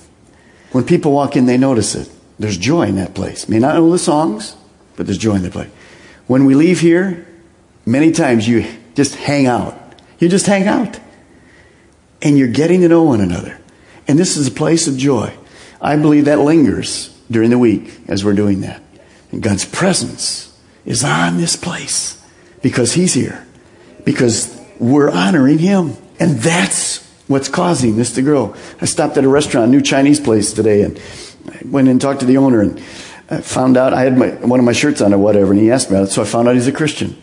When 0.71 0.85
people 0.85 1.11
walk 1.11 1.37
in, 1.37 1.47
they 1.47 1.59
notice 1.59 1.97
it. 1.97 2.09
There's 2.39 2.57
joy 2.57 2.83
in 2.83 2.97
that 2.97 3.15
place. 3.15 3.49
May 3.49 3.59
not 3.59 3.75
know 3.75 3.91
the 3.91 3.99
songs, 3.99 4.55
but 4.95 5.07
there's 5.07 5.19
joy 5.19 5.35
in 5.35 5.43
the 5.43 5.51
place. 5.51 5.71
When 6.27 6.45
we 6.45 6.55
leave 6.55 6.81
here, 6.81 7.27
many 7.85 8.13
times 8.13 8.47
you 8.47 8.67
just 8.95 9.17
hang 9.17 9.47
out. 9.47 9.75
You 10.19 10.29
just 10.29 10.47
hang 10.47 10.69
out. 10.69 11.01
And 12.23 12.39
you're 12.39 12.49
getting 12.49 12.81
to 12.81 12.89
know 12.89 13.03
one 13.03 13.21
another. 13.21 13.59
And 14.09 14.19
this 14.19 14.37
is 14.37 14.47
a 14.47 14.53
place 14.53 14.87
of 14.87 14.97
joy. 14.97 15.35
I 15.81 15.97
believe 15.97 16.25
that 16.27 16.39
lingers 16.39 17.17
during 17.31 17.51
the 17.51 17.59
week 17.59 18.01
as 18.09 18.25
we're 18.25 18.35
doing 18.35 18.61
that. 18.63 18.83
And 19.33 19.43
God's 19.43 19.65
presence 19.65 20.59
is 20.85 21.05
on 21.05 21.37
this 21.37 21.57
place 21.57 22.23
because 22.63 22.95
He's 22.95 23.15
here 23.15 23.47
because 24.07 24.59
we're 24.79 25.11
honoring 25.11 25.59
him. 25.59 25.97
And 26.19 26.39
that's 26.39 27.05
what's 27.27 27.51
causing 27.51 27.97
this 27.97 28.15
to 28.15 28.23
grow. 28.23 28.55
I 28.81 28.87
stopped 28.87 29.19
at 29.19 29.25
a 29.25 29.29
restaurant, 29.29 29.67
a 29.67 29.71
new 29.71 29.83
Chinese 29.83 30.19
place 30.19 30.55
today, 30.55 30.83
and 30.83 30.99
I 31.51 31.61
went 31.67 31.89
and 31.89 32.01
talked 32.01 32.21
to 32.21 32.27
the 32.27 32.39
owner 32.39 32.63
and 32.63 32.79
I 33.29 33.41
found 33.41 33.77
out 33.77 33.93
I 33.93 34.03
had 34.03 34.17
my, 34.17 34.29
one 34.29 34.61
of 34.61 34.65
my 34.65 34.73
shirts 34.73 35.01
on 35.01 35.13
or 35.13 35.19
whatever, 35.19 35.51
and 35.51 35.61
he 35.61 35.71
asked 35.71 35.91
me 35.91 35.97
about 35.97 36.09
it. 36.09 36.13
So 36.13 36.23
I 36.23 36.25
found 36.25 36.49
out 36.49 36.55
he's 36.55 36.69
a 36.69 36.73
Christian. 36.73 37.21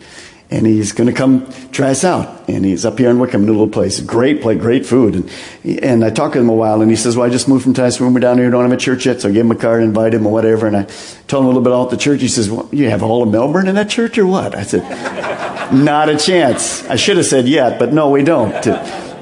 And 0.50 0.66
he's 0.66 0.92
going 0.92 1.06
to 1.08 1.12
come 1.12 1.50
try 1.72 1.90
us 1.90 2.04
out. 2.04 2.48
And 2.48 2.64
he's 2.64 2.84
up 2.84 2.98
here 2.98 3.10
in 3.10 3.18
Wickham, 3.18 3.42
a 3.44 3.46
little 3.46 3.68
place. 3.68 4.00
Great 4.00 4.42
place, 4.42 4.60
great 4.60 4.86
food. 4.86 5.14
And, 5.14 5.82
and 5.82 6.04
I 6.04 6.10
talked 6.10 6.34
to 6.34 6.40
him 6.40 6.48
a 6.48 6.54
while, 6.54 6.80
and 6.82 6.90
he 6.90 6.96
says, 6.96 7.16
Well, 7.16 7.26
I 7.26 7.30
just 7.30 7.48
moved 7.48 7.64
from 7.64 7.74
Tyson. 7.74 8.12
We're 8.12 8.20
down 8.20 8.38
here, 8.38 8.50
don't 8.50 8.62
have 8.62 8.72
a 8.72 8.76
church 8.76 9.06
yet. 9.06 9.22
So 9.22 9.30
I 9.30 9.32
gave 9.32 9.44
him 9.44 9.50
a 9.50 9.56
card, 9.56 9.82
invited 9.82 10.18
him, 10.18 10.26
or 10.26 10.32
whatever. 10.32 10.66
And 10.66 10.76
I 10.76 10.84
told 11.26 11.42
him 11.42 11.46
a 11.46 11.48
little 11.48 11.62
bit 11.62 11.72
about 11.72 11.90
the 11.90 11.96
church. 11.96 12.20
He 12.20 12.28
says, 12.28 12.50
Well, 12.50 12.68
you 12.72 12.90
have 12.90 13.02
all 13.02 13.22
of 13.22 13.30
Melbourne 13.30 13.68
in 13.68 13.74
that 13.74 13.88
church, 13.88 14.18
or 14.18 14.26
what? 14.26 14.54
I 14.54 14.62
said, 14.62 14.82
not 15.72 16.08
a 16.08 16.16
chance. 16.16 16.84
I 16.88 16.96
should 16.96 17.16
have 17.16 17.26
said 17.26 17.48
yet, 17.48 17.78
but 17.78 17.92
no, 17.92 18.10
we 18.10 18.22
don't. 18.22 18.52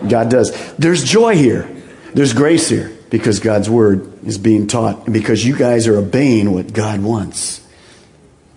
God 0.09 0.31
does. 0.31 0.75
There's 0.77 1.05
joy 1.05 1.37
here. 1.37 1.69
There's 2.15 2.35
grace 2.35 2.69
here 2.69 2.93
because 3.11 3.41
God's 3.41 3.71
word 3.71 4.25
is 4.27 4.39
being 4.39 4.67
taught 4.67 5.05
and 5.05 5.15
because 5.15 5.45
you 5.45 5.57
guys 5.57 5.87
are 5.87 5.97
obeying 5.97 6.53
what 6.53 6.73
God 6.73 7.01
wants. 7.01 7.67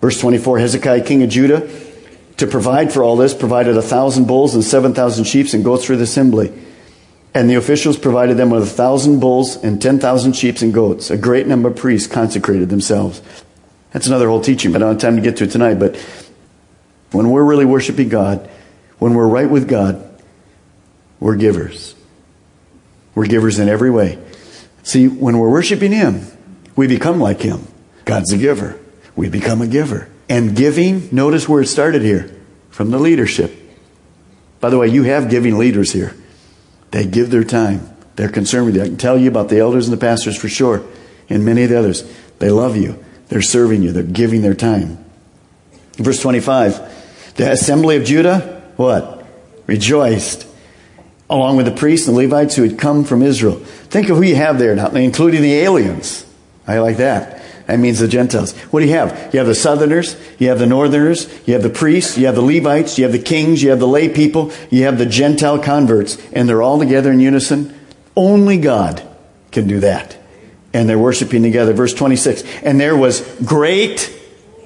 Verse 0.00 0.20
24 0.20 0.58
Hezekiah, 0.58 1.04
king 1.04 1.22
of 1.22 1.30
Judah, 1.30 1.68
to 2.36 2.46
provide 2.46 2.92
for 2.92 3.02
all 3.02 3.16
this, 3.16 3.34
provided 3.34 3.76
a 3.76 3.82
thousand 3.82 4.26
bulls 4.26 4.54
and 4.54 4.62
seven 4.62 4.94
thousand 4.94 5.24
sheep 5.24 5.52
and 5.52 5.64
goats 5.64 5.84
for 5.84 5.96
the 5.96 6.04
assembly. 6.04 6.52
And 7.34 7.50
the 7.50 7.54
officials 7.54 7.98
provided 7.98 8.36
them 8.36 8.50
with 8.50 8.62
a 8.62 8.66
thousand 8.66 9.20
bulls 9.20 9.56
and 9.56 9.80
ten 9.80 9.98
thousand 9.98 10.34
sheep 10.34 10.60
and 10.60 10.72
goats. 10.72 11.10
A 11.10 11.16
great 11.16 11.46
number 11.46 11.68
of 11.68 11.76
priests 11.76 12.12
consecrated 12.12 12.68
themselves. 12.68 13.22
That's 13.92 14.06
another 14.06 14.28
whole 14.28 14.40
teaching, 14.40 14.72
but 14.72 14.82
I 14.82 14.86
don't 14.86 14.94
have 14.94 15.00
time 15.00 15.16
to 15.16 15.22
get 15.22 15.38
to 15.38 15.44
it 15.44 15.50
tonight. 15.50 15.74
But 15.74 15.96
when 17.12 17.30
we're 17.30 17.44
really 17.44 17.64
worshiping 17.64 18.08
God, 18.08 18.48
when 18.98 19.14
we're 19.14 19.28
right 19.28 19.48
with 19.48 19.68
God, 19.68 20.02
we're 21.20 21.36
givers. 21.36 21.94
We're 23.14 23.26
givers 23.26 23.58
in 23.58 23.68
every 23.68 23.90
way. 23.90 24.18
See, 24.82 25.08
when 25.08 25.38
we're 25.38 25.50
worshiping 25.50 25.92
Him, 25.92 26.26
we 26.74 26.86
become 26.86 27.20
like 27.20 27.40
Him. 27.40 27.66
God's 28.04 28.32
a 28.32 28.36
giver. 28.36 28.78
We 29.14 29.28
become 29.28 29.62
a 29.62 29.66
giver. 29.66 30.08
And 30.28 30.56
giving, 30.56 31.08
notice 31.12 31.48
where 31.48 31.62
it 31.62 31.66
started 31.66 32.02
here 32.02 32.34
from 32.70 32.90
the 32.90 32.98
leadership. 32.98 33.52
By 34.60 34.70
the 34.70 34.78
way, 34.78 34.88
you 34.88 35.04
have 35.04 35.30
giving 35.30 35.58
leaders 35.58 35.92
here. 35.92 36.14
They 36.90 37.06
give 37.06 37.30
their 37.30 37.44
time. 37.44 37.88
They're 38.16 38.28
concerned 38.28 38.66
with 38.66 38.76
you. 38.76 38.82
I 38.82 38.86
can 38.86 38.96
tell 38.96 39.18
you 39.18 39.28
about 39.28 39.48
the 39.48 39.60
elders 39.60 39.88
and 39.88 39.96
the 39.96 40.00
pastors 40.00 40.36
for 40.36 40.48
sure, 40.48 40.82
and 41.28 41.44
many 41.44 41.62
of 41.64 41.70
the 41.70 41.78
others. 41.78 42.02
They 42.38 42.50
love 42.50 42.76
you. 42.76 43.04
They're 43.28 43.42
serving 43.42 43.82
you. 43.82 43.92
They're 43.92 44.02
giving 44.02 44.42
their 44.42 44.54
time. 44.54 45.04
Verse 45.94 46.20
25. 46.20 47.34
The 47.36 47.52
assembly 47.52 47.96
of 47.96 48.04
Judah, 48.04 48.62
what? 48.76 49.26
Rejoiced. 49.66 50.46
Along 51.28 51.56
with 51.56 51.66
the 51.66 51.72
priests 51.72 52.06
and 52.08 52.16
Levites 52.16 52.54
who 52.56 52.62
had 52.62 52.78
come 52.78 53.04
from 53.04 53.22
Israel. 53.22 53.56
Think 53.56 54.08
of 54.08 54.16
who 54.16 54.22
you 54.22 54.36
have 54.36 54.58
there 54.58 54.74
now, 54.74 54.88
including 54.90 55.42
the 55.42 55.54
aliens. 55.54 56.24
I 56.66 56.78
like 56.78 56.98
that. 56.98 57.35
That 57.66 57.80
means 57.80 57.98
the 57.98 58.06
Gentiles. 58.06 58.56
What 58.70 58.80
do 58.80 58.86
you 58.86 58.92
have? 58.92 59.30
You 59.32 59.38
have 59.40 59.48
the 59.48 59.54
southerners, 59.54 60.16
you 60.38 60.48
have 60.48 60.60
the 60.60 60.66
northerners, 60.66 61.28
you 61.46 61.54
have 61.54 61.64
the 61.64 61.70
priests, 61.70 62.16
you 62.16 62.26
have 62.26 62.36
the 62.36 62.42
Levites, 62.42 62.96
you 62.96 63.04
have 63.04 63.12
the 63.12 63.18
kings, 63.18 63.62
you 63.62 63.70
have 63.70 63.80
the 63.80 63.88
lay 63.88 64.08
people, 64.08 64.52
you 64.70 64.84
have 64.84 64.98
the 64.98 65.06
Gentile 65.06 65.58
converts, 65.58 66.16
and 66.32 66.48
they're 66.48 66.62
all 66.62 66.78
together 66.78 67.10
in 67.10 67.18
unison. 67.18 67.76
Only 68.14 68.58
God 68.58 69.02
can 69.50 69.66
do 69.66 69.80
that. 69.80 70.16
And 70.72 70.88
they're 70.88 70.98
worshiping 70.98 71.42
together. 71.42 71.72
Verse 71.72 71.94
26. 71.94 72.44
And 72.62 72.80
there 72.80 72.96
was 72.96 73.20
great 73.44 74.12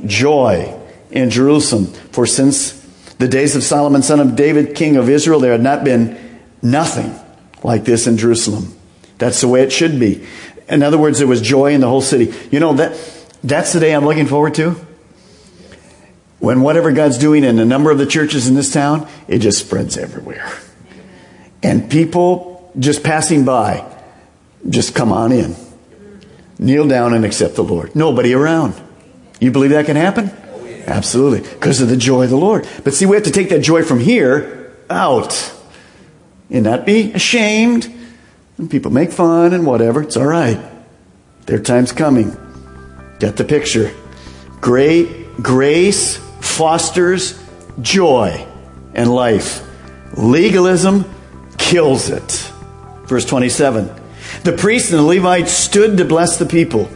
joy 0.05 0.77
in 1.11 1.31
Jerusalem. 1.31 1.87
For 1.87 2.27
since 2.27 2.73
the 3.19 3.29
days 3.29 3.57
of 3.57 3.63
Solomon, 3.63 4.03
son 4.03 4.21
of 4.21 4.37
David, 4.37 4.75
king 4.75 4.97
of 4.97 5.09
Israel, 5.09 5.41
there 5.41 5.53
had 5.53 5.63
not 5.63 5.85
been 5.85 6.41
nothing 6.63 7.15
like 7.63 7.85
this 7.85 8.07
in 8.07 8.19
Jerusalem. 8.19 8.77
That's 9.19 9.41
the 9.41 9.49
way 9.49 9.63
it 9.63 9.71
should 9.71 10.01
be. 10.01 10.27
In 10.71 10.83
other 10.83 10.97
words, 10.97 11.19
there 11.19 11.27
was 11.27 11.43
joy 11.43 11.73
in 11.75 11.81
the 11.81 11.89
whole 11.89 12.01
city. 12.01 12.33
You 12.51 12.61
know, 12.61 12.75
that, 12.75 12.93
that's 13.43 13.73
the 13.73 13.81
day 13.81 13.95
I'm 13.95 14.05
looking 14.05 14.27
forward 14.27 14.55
to. 14.55 14.77
When 16.39 16.63
whatever 16.63 16.93
God's 16.93 17.19
doing 17.19 17.45
in 17.45 17.59
a 17.59 17.65
number 17.65 17.91
of 17.91 17.99
the 17.99 18.07
churches 18.07 18.49
in 18.49 18.55
this 18.55 18.73
town, 18.73 19.09
it 19.29 19.41
just 19.41 19.59
spreads 19.59 19.99
everywhere. 19.99 20.51
And 21.63 21.91
people 21.91 22.73
just 22.79 23.03
passing 23.03 23.45
by, 23.45 23.85
just 24.69 24.95
come 24.95 25.13
on 25.13 25.33
in. 25.33 25.55
Kneel 26.59 26.89
down 26.89 27.15
and 27.15 27.25
accept 27.25 27.57
the 27.57 27.65
Lord. 27.65 27.95
Nobody 27.97 28.33
around. 28.33 28.75
You 29.41 29.51
believe 29.51 29.71
that 29.71 29.87
can 29.87 29.97
happen? 29.97 30.31
Absolutely. 30.87 31.41
Because 31.41 31.81
of 31.81 31.89
the 31.89 31.97
joy 31.97 32.25
of 32.25 32.31
the 32.31 32.37
Lord. 32.37 32.67
But 32.85 32.95
see, 32.95 33.07
we 33.07 33.17
have 33.17 33.25
to 33.25 33.31
take 33.31 33.49
that 33.51 33.61
joy 33.61 33.83
from 33.83 33.99
here 33.99 34.75
out 34.89 35.53
and 36.51 36.65
not 36.65 36.87
be 36.87 37.13
ashamed. 37.13 37.93
And 38.61 38.71
people 38.71 38.91
make 38.91 39.11
fun 39.11 39.55
and 39.55 39.65
whatever. 39.65 40.03
It's 40.03 40.19
all 40.19 40.27
right. 40.27 40.61
Their 41.47 41.61
time's 41.61 41.93
coming. 41.93 42.37
Get 43.19 43.39
the 43.39 43.45
picture. 43.45 43.91
Great 44.61 45.43
grace 45.43 46.19
fosters 46.41 47.43
joy 47.81 48.47
and 48.93 49.11
life. 49.11 49.67
Legalism 50.15 51.07
kills 51.57 52.11
it. 52.11 52.53
Verse 53.07 53.25
27. 53.25 53.91
The 54.45 54.53
priests 54.53 54.91
and 54.91 54.99
the 54.99 55.05
Levites 55.05 55.53
stood 55.53 55.97
to 55.97 56.05
bless 56.05 56.37
the 56.37 56.45
people, 56.45 56.91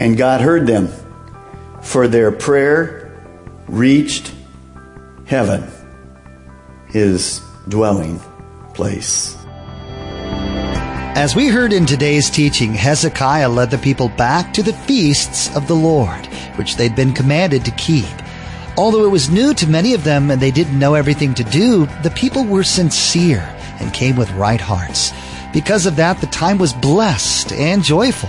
and 0.00 0.16
God 0.16 0.40
heard 0.40 0.66
them 0.66 0.88
for 1.80 2.08
their 2.08 2.32
prayer 2.32 3.16
reached 3.68 4.32
heaven, 5.26 5.62
his 6.88 7.40
dwelling 7.68 8.20
place. 8.74 9.36
As 11.16 11.34
we 11.34 11.48
heard 11.48 11.72
in 11.72 11.86
today's 11.86 12.28
teaching, 12.28 12.74
Hezekiah 12.74 13.48
led 13.48 13.70
the 13.70 13.78
people 13.78 14.10
back 14.10 14.52
to 14.52 14.62
the 14.62 14.74
feasts 14.74 15.48
of 15.56 15.66
the 15.66 15.74
Lord, 15.74 16.26
which 16.56 16.76
they'd 16.76 16.94
been 16.94 17.14
commanded 17.14 17.64
to 17.64 17.70
keep. 17.70 18.04
Although 18.76 19.06
it 19.06 19.10
was 19.10 19.30
new 19.30 19.54
to 19.54 19.66
many 19.66 19.94
of 19.94 20.04
them 20.04 20.30
and 20.30 20.42
they 20.42 20.50
didn't 20.50 20.78
know 20.78 20.92
everything 20.92 21.32
to 21.32 21.44
do, 21.44 21.86
the 22.02 22.12
people 22.14 22.44
were 22.44 22.62
sincere 22.62 23.48
and 23.80 23.94
came 23.94 24.14
with 24.14 24.30
right 24.32 24.60
hearts. 24.60 25.14
Because 25.54 25.86
of 25.86 25.96
that, 25.96 26.20
the 26.20 26.26
time 26.26 26.58
was 26.58 26.74
blessed 26.74 27.50
and 27.52 27.82
joyful. 27.82 28.28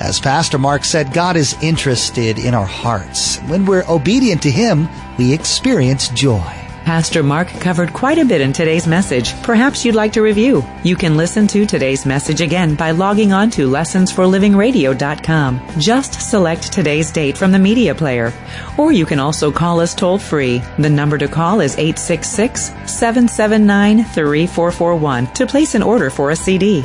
As 0.00 0.18
Pastor 0.18 0.56
Mark 0.56 0.86
said, 0.86 1.12
God 1.12 1.36
is 1.36 1.62
interested 1.62 2.38
in 2.38 2.54
our 2.54 2.64
hearts. 2.64 3.36
When 3.40 3.66
we're 3.66 3.84
obedient 3.86 4.40
to 4.44 4.50
Him, 4.50 4.88
we 5.18 5.34
experience 5.34 6.08
joy. 6.08 6.63
Pastor 6.84 7.22
Mark 7.22 7.48
covered 7.48 7.94
quite 7.94 8.18
a 8.18 8.26
bit 8.26 8.42
in 8.42 8.52
today's 8.52 8.86
message. 8.86 9.34
Perhaps 9.42 9.84
you'd 9.84 9.94
like 9.94 10.12
to 10.12 10.20
review. 10.20 10.62
You 10.82 10.96
can 10.96 11.16
listen 11.16 11.46
to 11.46 11.64
today's 11.64 12.04
message 12.04 12.42
again 12.42 12.74
by 12.74 12.90
logging 12.90 13.32
on 13.32 13.48
to 13.52 13.70
lessonsforlivingradio.com. 13.70 15.62
Just 15.78 16.30
select 16.30 16.70
today's 16.70 17.10
date 17.10 17.38
from 17.38 17.52
the 17.52 17.58
media 17.58 17.94
player. 17.94 18.34
Or 18.76 18.92
you 18.92 19.06
can 19.06 19.18
also 19.18 19.50
call 19.50 19.80
us 19.80 19.94
toll 19.94 20.18
free. 20.18 20.58
The 20.78 20.90
number 20.90 21.16
to 21.16 21.26
call 21.26 21.60
is 21.60 21.74
866 21.78 22.66
779 22.84 24.04
3441 24.04 25.26
to 25.28 25.46
place 25.46 25.74
an 25.74 25.82
order 25.82 26.10
for 26.10 26.30
a 26.30 26.36
CD. 26.36 26.84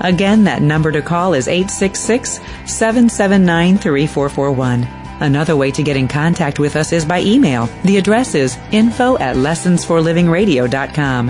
Again, 0.00 0.44
that 0.44 0.60
number 0.60 0.92
to 0.92 1.00
call 1.00 1.32
is 1.32 1.48
866 1.48 2.40
779 2.66 3.78
3441. 3.78 4.97
Another 5.20 5.56
way 5.56 5.70
to 5.72 5.82
get 5.82 5.96
in 5.96 6.06
contact 6.08 6.58
with 6.58 6.76
us 6.76 6.92
is 6.92 7.04
by 7.04 7.20
email. 7.20 7.68
The 7.84 7.96
address 7.96 8.34
is 8.34 8.58
info 8.72 9.16
at 9.18 9.36
lessonsforlivingradio.com. 9.36 11.26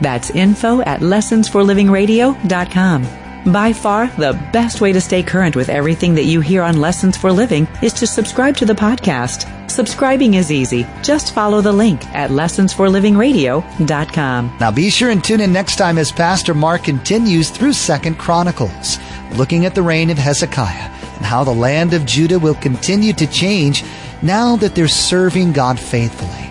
That's 0.00 0.30
info 0.30 0.80
at 0.82 1.00
lessonsforlivingradio.com. 1.00 3.20
By 3.46 3.72
far, 3.72 4.08
the 4.08 4.34
best 4.52 4.82
way 4.82 4.92
to 4.92 5.00
stay 5.00 5.22
current 5.22 5.56
with 5.56 5.70
everything 5.70 6.14
that 6.16 6.24
you 6.24 6.42
hear 6.42 6.62
on 6.62 6.78
Lessons 6.78 7.16
for 7.16 7.32
Living 7.32 7.66
is 7.82 7.94
to 7.94 8.06
subscribe 8.06 8.54
to 8.58 8.66
the 8.66 8.74
podcast. 8.74 9.70
Subscribing 9.70 10.34
is 10.34 10.52
easy. 10.52 10.86
Just 11.02 11.32
follow 11.32 11.62
the 11.62 11.72
link 11.72 12.04
at 12.08 12.28
lessonsforlivingradio.com. 12.30 14.56
Now 14.60 14.70
be 14.70 14.90
sure 14.90 15.08
and 15.08 15.24
tune 15.24 15.40
in 15.40 15.54
next 15.54 15.76
time 15.76 15.96
as 15.96 16.12
Pastor 16.12 16.52
Mark 16.52 16.84
continues 16.84 17.48
through 17.48 17.72
Second 17.72 18.18
Chronicles, 18.18 18.98
looking 19.36 19.64
at 19.64 19.74
the 19.74 19.82
reign 19.82 20.10
of 20.10 20.18
Hezekiah 20.18 20.99
and 21.20 21.26
how 21.26 21.44
the 21.44 21.50
land 21.52 21.92
of 21.92 22.06
Judah 22.06 22.38
will 22.38 22.54
continue 22.54 23.12
to 23.12 23.26
change 23.26 23.84
now 24.22 24.56
that 24.56 24.74
they're 24.74 24.88
serving 24.88 25.52
God 25.52 25.78
faithfully. 25.78 26.50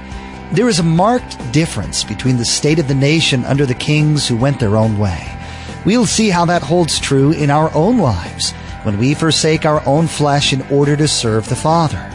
There 0.51 0.69
is 0.69 0.77
a 0.77 0.83
marked 0.83 1.51
difference 1.51 2.03
between 2.03 2.37
the 2.37 2.45
state 2.45 2.77
of 2.77 2.87
the 2.87 2.93
nation 2.93 3.45
under 3.45 3.65
the 3.65 3.73
kings 3.73 4.27
who 4.27 4.37
went 4.37 4.59
their 4.59 4.77
own 4.77 4.99
way. 4.99 5.27
We'll 5.85 6.05
see 6.05 6.29
how 6.29 6.45
that 6.45 6.61
holds 6.61 6.99
true 6.99 7.31
in 7.31 7.49
our 7.49 7.73
own 7.73 7.97
lives 7.97 8.51
when 8.83 8.99
we 8.99 9.15
forsake 9.15 9.65
our 9.65 9.83
own 9.87 10.05
flesh 10.05 10.53
in 10.53 10.61
order 10.71 10.95
to 10.97 11.07
serve 11.07 11.49
the 11.49 11.55
Father. 11.55 12.11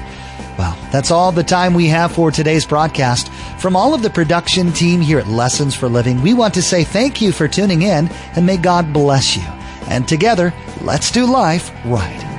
Well, 0.56 0.78
that's 0.92 1.10
all 1.10 1.32
the 1.32 1.42
time 1.42 1.74
we 1.74 1.88
have 1.88 2.12
for 2.12 2.30
today's 2.30 2.64
broadcast. 2.64 3.32
From 3.58 3.74
all 3.74 3.94
of 3.94 4.02
the 4.02 4.10
production 4.10 4.70
team 4.72 5.00
here 5.00 5.18
at 5.18 5.26
Lessons 5.26 5.74
for 5.74 5.88
Living, 5.88 6.22
we 6.22 6.34
want 6.34 6.54
to 6.54 6.62
say 6.62 6.84
thank 6.84 7.20
you 7.20 7.32
for 7.32 7.48
tuning 7.48 7.82
in 7.82 8.08
and 8.36 8.46
may 8.46 8.58
God 8.58 8.92
bless 8.92 9.36
you. 9.36 9.42
And 9.88 10.06
together, 10.06 10.54
let's 10.82 11.10
do 11.10 11.26
life 11.26 11.72
right. 11.84 12.33